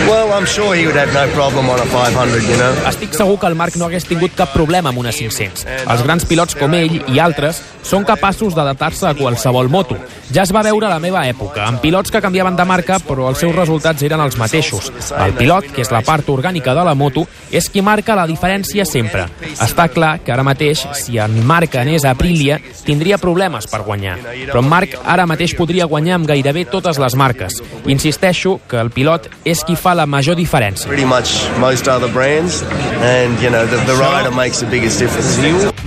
Well, 0.10 0.32
I'm 0.34 0.46
sure 0.46 0.76
he 0.76 0.86
would 0.86 0.98
have 0.98 1.14
no 1.14 1.26
problem 1.34 1.70
on 1.70 1.80
a 1.80 1.86
500, 1.86 2.44
you 2.50 2.58
know. 2.58 2.74
Estic 2.90 3.14
segur 3.18 3.40
que 3.40 3.48
el 3.50 3.56
Marc 3.58 3.76
no 3.78 3.86
hagués 3.90 4.06
tingut 4.10 4.36
cap 4.38 4.54
problema 4.54 4.90
amb 4.94 5.02
una 5.02 5.12
500. 5.14 5.66
Els 5.86 6.04
grans 6.06 6.26
pilots 6.30 6.58
com 6.58 6.74
ell 6.78 7.00
i 7.10 7.20
altres 7.22 7.62
són 7.90 8.06
capaços 8.06 8.54
d'adaptar-se 8.54 9.08
a 9.10 9.16
qualsevol 9.18 9.70
moto. 9.70 9.98
Ja 10.30 10.44
es 10.44 10.54
va 10.54 10.62
veure 10.66 10.86
a 10.86 10.92
la 10.92 11.00
meva 11.02 11.24
època, 11.26 11.64
amb 11.66 11.82
pilots 11.82 12.12
que 12.14 12.22
canviaven 12.22 12.58
de 12.58 12.66
marca, 12.70 13.00
però 13.02 13.30
els 13.32 13.42
seus 13.42 13.56
resultats 13.56 14.04
eren 14.06 14.22
els 14.22 14.38
mateixos. 14.38 14.92
El 15.18 15.34
pilot, 15.38 15.72
que 15.74 15.82
és 15.82 15.90
la 15.94 16.04
part 16.06 16.28
orgànica 16.30 16.76
de 16.78 16.84
la 16.86 16.94
moto, 16.94 17.26
és 17.50 17.70
qui 17.70 17.82
marca 17.82 18.18
la 18.18 18.28
diferència 18.30 18.86
sempre. 18.86 19.26
Està 19.58 19.88
clar 19.90 20.20
que 20.22 20.34
ara 20.36 20.46
mateix, 20.46 20.86
si 21.00 21.18
en 21.18 21.40
Marc 21.48 21.80
anés 21.82 22.06
a 22.06 22.14
Aprilia, 22.14 22.60
tindria 22.86 23.18
problemes 23.18 23.66
per 23.70 23.82
guanyar. 23.88 24.20
Però 24.52 24.62
en 24.62 24.70
Marc 24.70 24.94
ara 25.02 25.26
mateix 25.30 25.56
podria 25.58 25.90
guanyar 25.90 26.20
amb 26.20 26.30
gairebé 26.30 26.68
totes 26.70 27.02
les 27.02 27.18
marques. 27.18 27.58
Insisteixo 27.90 28.60
que 28.70 28.78
el 28.78 28.94
pilot 28.94 29.32
és 29.50 29.66
qui 29.66 29.79
fa 29.80 29.96
la 29.96 30.06
major 30.06 30.36
diferència. 30.38 30.88
Pretty 30.88 31.08
much 31.08 31.48
most 31.60 31.88
other 31.88 32.12
brands, 32.12 32.62
and 33.02 33.40
you 33.42 33.50
know 33.50 33.66
the, 33.66 33.80
the 33.88 33.96
rider 33.96 34.32
makes 34.32 34.60
the 34.60 34.68
biggest 34.68 35.00
difference. 35.00 35.40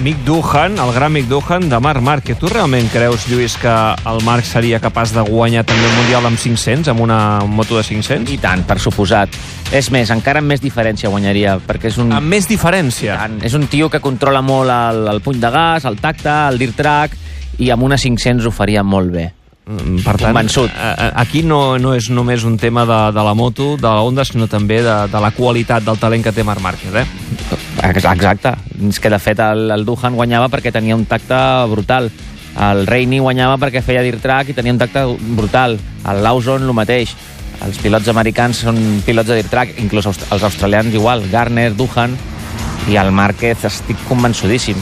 Mick 0.02 0.16
Duhan, 0.24 0.78
el 0.80 0.92
gran 0.96 1.12
Mick 1.12 1.28
Duhan 1.28 1.68
de 1.68 1.78
Marc 1.78 2.00
Márquez. 2.02 2.38
Tu 2.38 2.48
realment 2.48 2.88
creus, 2.90 3.28
Lluís, 3.28 3.56
que 3.60 3.72
el 4.08 4.22
Marc 4.24 4.48
seria 4.48 4.80
capaç 4.80 5.12
de 5.14 5.22
guanyar 5.28 5.66
també 5.68 5.84
el 5.86 5.96
Mundial 6.00 6.26
amb 6.26 6.40
500, 6.40 6.88
amb 6.90 7.04
una 7.04 7.18
moto 7.46 7.76
de 7.76 7.84
500? 7.86 8.32
I 8.32 8.40
tant, 8.42 8.64
per 8.66 8.78
suposat. 8.82 9.36
És 9.72 9.92
més, 9.92 10.10
encara 10.10 10.42
amb 10.42 10.50
més 10.50 10.64
diferència 10.64 11.12
guanyaria, 11.12 11.58
perquè 11.66 11.92
és 11.92 12.00
un... 12.02 12.10
Amb 12.16 12.32
més 12.32 12.48
diferència? 12.48 13.20
Tant. 13.20 13.38
És 13.44 13.54
un 13.58 13.68
tio 13.70 13.90
que 13.92 14.00
controla 14.04 14.42
molt 14.42 14.72
el, 14.72 15.06
el 15.12 15.22
puny 15.24 15.38
de 15.42 15.52
gas, 15.52 15.86
el 15.88 16.00
tacte, 16.00 16.32
el 16.48 16.58
dirt 16.60 16.76
track, 16.80 17.20
i 17.60 17.70
amb 17.70 17.84
una 17.84 18.00
500 18.00 18.48
ho 18.48 18.54
faria 18.54 18.82
molt 18.82 19.12
bé. 19.12 19.28
Mm, 19.64 20.00
Per 20.02 20.16
tant, 20.18 20.32
Convençut. 20.32 20.70
aquí 21.14 21.44
no, 21.46 21.78
no 21.78 21.92
és 21.94 22.08
només 22.10 22.42
un 22.42 22.56
tema 22.58 22.82
de, 22.84 22.98
de 23.14 23.22
la 23.22 23.34
moto, 23.38 23.76
de 23.76 23.86
la 23.86 24.02
Honda, 24.02 24.24
sinó 24.26 24.48
també 24.50 24.80
de, 24.82 24.96
de 25.12 25.20
la 25.22 25.30
qualitat 25.30 25.84
del 25.86 26.00
talent 26.02 26.24
que 26.24 26.32
té 26.34 26.42
Marc 26.42 26.60
Márquez, 26.60 26.94
eh? 26.98 27.06
Exacte. 27.92 28.56
És 28.88 28.98
que, 28.98 29.10
de 29.10 29.18
fet, 29.22 29.38
el, 29.38 29.70
el 29.70 29.84
Duhan 29.86 30.16
guanyava 30.18 30.48
perquè 30.50 30.72
tenia 30.74 30.96
un 30.98 31.06
tacte 31.06 31.38
brutal. 31.70 32.10
El 32.52 32.82
Reini 32.86 33.20
guanyava 33.22 33.56
perquè 33.62 33.80
feia 33.86 34.02
dirt 34.04 34.20
track 34.20 34.50
i 34.50 34.56
tenia 34.58 34.74
un 34.74 34.82
tacte 34.82 35.06
brutal. 35.38 35.78
El 36.10 36.22
Lawson, 36.26 36.66
el 36.66 36.74
mateix. 36.76 37.14
Els 37.62 37.78
pilots 37.78 38.08
americans 38.10 38.64
són 38.66 38.78
pilots 39.06 39.30
de 39.30 39.38
dirt 39.38 39.50
track, 39.50 39.78
inclús 39.78 40.10
els 40.10 40.42
australians 40.42 40.92
igual. 40.94 41.22
Garner, 41.30 41.70
Duhan 41.78 42.18
i 42.90 42.96
el 42.98 43.12
Márquez 43.14 43.64
estic 43.68 43.98
convençudíssim. 44.08 44.78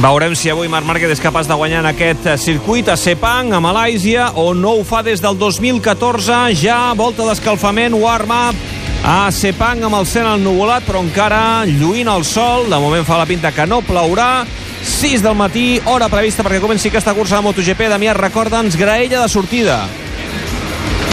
Veurem 0.00 0.36
si 0.38 0.50
avui 0.52 0.68
Marc 0.70 0.86
Márquez 0.86 1.10
és 1.10 1.22
capaç 1.22 1.48
de 1.50 1.56
guanyar 1.58 1.80
en 1.82 1.90
aquest 1.90 2.28
circuit 2.38 2.88
a 2.88 2.96
Sepang, 2.96 3.50
a 3.52 3.60
Malàisia, 3.62 4.30
o 4.38 4.52
no 4.54 4.76
ho 4.78 4.84
fa 4.86 5.02
des 5.02 5.22
del 5.22 5.38
2014. 5.38 6.54
Ja, 6.60 6.92
volta 6.94 7.26
d'escalfament, 7.26 7.96
warm-up, 7.98 8.58
a 9.02 9.30
Sepang 9.34 9.82
amb 9.88 9.98
el 9.98 10.06
cel 10.06 10.28
ennuvolat, 10.30 10.86
però 10.86 11.02
encara 11.02 11.64
lluint 11.66 12.10
el 12.12 12.24
sol. 12.24 12.68
De 12.70 12.78
moment 12.78 13.06
fa 13.06 13.18
la 13.18 13.26
pinta 13.26 13.52
que 13.52 13.66
no 13.66 13.82
plourà. 13.82 14.46
6 14.80 15.22
del 15.24 15.34
matí, 15.36 15.80
hora 15.84 16.08
prevista 16.08 16.44
perquè 16.46 16.60
comenci 16.60 16.88
aquesta 16.88 17.14
cursa 17.16 17.40
de 17.40 17.48
MotoGP. 17.48 17.90
Damià, 17.90 18.14
recorda'ns, 18.16 18.78
graella 18.80 19.24
de 19.24 19.28
sortida. 19.28 19.82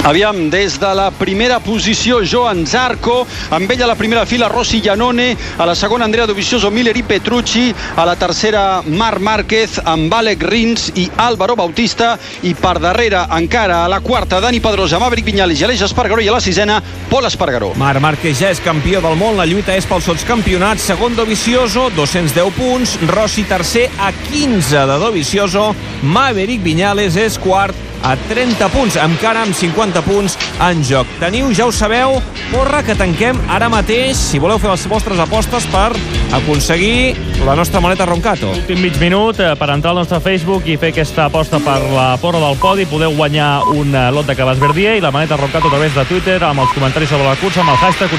Aviam, 0.07 0.49
des 0.49 0.79
de 0.79 0.89
la 0.95 1.09
primera 1.11 1.57
posició, 1.59 2.21
Joan 2.23 2.61
Zarco, 2.63 3.25
amb 3.51 3.71
ell 3.73 3.81
a 3.83 3.89
la 3.89 3.95
primera 3.99 4.21
fila, 4.25 4.47
Rossi 4.47 4.79
Giannone, 4.79 5.25
a 5.59 5.65
la 5.67 5.73
segona, 5.75 6.05
Andrea 6.05 6.25
Dovizioso, 6.25 6.69
Miller 6.71 6.93
i 6.95 7.03
Petrucci, 7.03 7.73
a 7.97 8.05
la 8.07 8.13
tercera, 8.15 8.81
Marc 8.87 9.19
Márquez, 9.19 9.81
amb 9.83 10.13
Alec 10.15 10.45
Rins 10.47 10.93
i 10.95 11.09
Álvaro 11.17 11.57
Bautista, 11.59 12.13
i 12.47 12.53
per 12.55 12.77
darrere, 12.79 13.25
encara, 13.35 13.81
a 13.83 13.89
la 13.91 13.99
quarta, 13.99 14.39
Dani 14.39 14.61
Pedrosa, 14.63 14.95
Maverick 15.03 15.27
Viñales 15.27 15.59
i 15.59 15.67
Aleix 15.67 15.83
Espargaró, 15.89 16.23
i 16.23 16.31
a 16.31 16.37
la 16.37 16.39
sisena, 16.39 16.79
Pol 17.11 17.27
Espargaró. 17.27 17.73
Marc 17.75 17.99
Márquez 17.99 18.39
ja 18.39 18.53
és 18.55 18.63
campió 18.63 19.03
del 19.03 19.19
món, 19.19 19.35
la 19.35 19.49
lluita 19.49 19.75
és 19.75 19.89
pel 19.91 20.05
sotscampionat, 20.05 20.79
segon 20.79 21.19
Dovizioso, 21.19 21.89
210 21.99 22.55
punts, 22.55 22.95
Rossi 23.11 23.43
tercer 23.43 23.89
a 23.99 24.13
15 24.29 24.87
de 24.87 24.97
Dovizioso, 25.03 25.73
Maverick 26.15 26.63
Viñales 26.63 27.19
és 27.19 27.35
quart 27.43 27.86
a 28.03 28.15
30 28.29 28.69
punts, 28.73 28.97
encara 29.01 29.43
amb 29.45 29.55
50 29.55 30.03
punts 30.05 30.37
en 30.67 30.83
joc. 30.85 31.09
Teniu, 31.21 31.49
ja 31.55 31.67
ho 31.67 31.71
sabeu, 31.71 32.17
porra 32.51 32.83
que 32.85 32.97
tanquem 32.97 33.39
ara 33.49 33.69
mateix, 33.71 34.17
si 34.17 34.41
voleu 34.41 34.59
fer 34.61 34.71
les 34.73 34.85
vostres 34.89 35.19
apostes 35.23 35.67
per 35.73 35.89
aconseguir 36.37 37.15
la 37.45 37.55
nostra 37.55 37.79
maleta 37.79 38.05
Roncato. 38.05 38.49
Últim 38.57 38.81
mig 38.81 38.97
minut 38.99 39.39
eh, 39.39 39.53
per 39.55 39.69
entrar 39.71 39.93
al 39.93 40.01
nostre 40.01 40.19
Facebook 40.23 40.67
i 40.67 40.77
fer 40.77 40.91
aquesta 40.93 41.27
aposta 41.27 41.59
per 41.63 41.77
la 41.93 42.09
porra 42.21 42.41
del 42.41 42.57
podi. 42.61 42.87
Podeu 42.89 43.15
guanyar 43.15 43.67
un 43.73 43.93
eh, 43.95 44.07
lot 44.11 44.27
de 44.27 44.35
cabàs 44.37 44.59
verdier 44.61 44.97
i 44.97 45.03
la 45.03 45.11
maneta 45.15 45.37
Roncato 45.37 45.69
a 45.69 45.75
través 45.75 45.95
de 45.95 46.05
Twitter 46.09 46.39
amb 46.43 46.65
els 46.65 46.73
comentaris 46.75 47.09
sobre 47.13 47.29
la 47.29 47.37
cursa 47.39 47.63
amb 47.63 47.73
el 47.75 47.81
hashtag 47.81 48.13